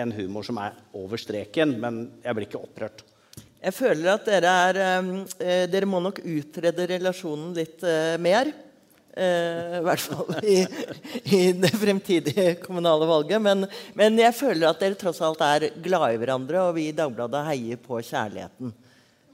en 0.03 0.13
humor 0.15 0.47
som 0.47 0.59
er 0.63 0.77
over 0.99 1.19
streken, 1.19 1.77
men 1.83 1.99
jeg 2.23 2.35
blir 2.35 2.49
ikke 2.49 2.63
opprørt. 2.63 3.05
Jeg 3.65 3.75
føler 3.75 4.11
at 4.13 4.27
dere 4.27 4.55
er 4.67 5.69
Dere 5.71 5.87
må 5.89 6.01
nok 6.03 6.19
utrede 6.21 6.89
relasjonen 6.91 7.55
litt 7.57 7.85
mer. 8.21 8.51
I 9.15 9.79
hvert 9.87 10.03
fall 10.03 10.35
i, 10.43 10.57
i 11.39 11.41
det 11.55 11.71
fremtidige 11.79 12.57
kommunale 12.65 13.07
valget. 13.07 13.39
Men, 13.47 13.63
men 13.95 14.19
jeg 14.19 14.35
føler 14.35 14.67
at 14.69 14.83
dere 14.83 14.99
tross 14.99 15.23
alt 15.23 15.47
er 15.47 15.69
glade 15.79 16.17
i 16.17 16.21
hverandre, 16.21 16.67
og 16.67 16.75
vi 16.81 16.89
i 16.91 16.99
Dagbladet 16.99 17.47
heier 17.47 17.79
på 17.79 18.03
kjærligheten. 18.03 18.75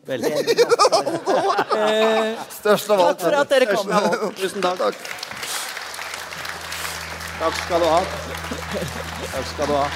Veldig 0.08 0.32
eh, 1.76 2.38
Størst 2.60 2.90
av 2.90 3.00
alt. 3.04 3.18
Takk 3.18 3.26
for 3.26 3.40
at 3.40 3.50
dere 3.52 3.66
kom. 3.70 3.86
Tusen 4.40 4.64
takk. 4.64 5.00
Takk 7.40 7.58
skal 7.64 7.80
du 7.80 7.88
ha. 7.88 8.00
Takk 9.32 9.50
skal 9.54 9.66
du 9.66 9.74
ha. 9.76 9.86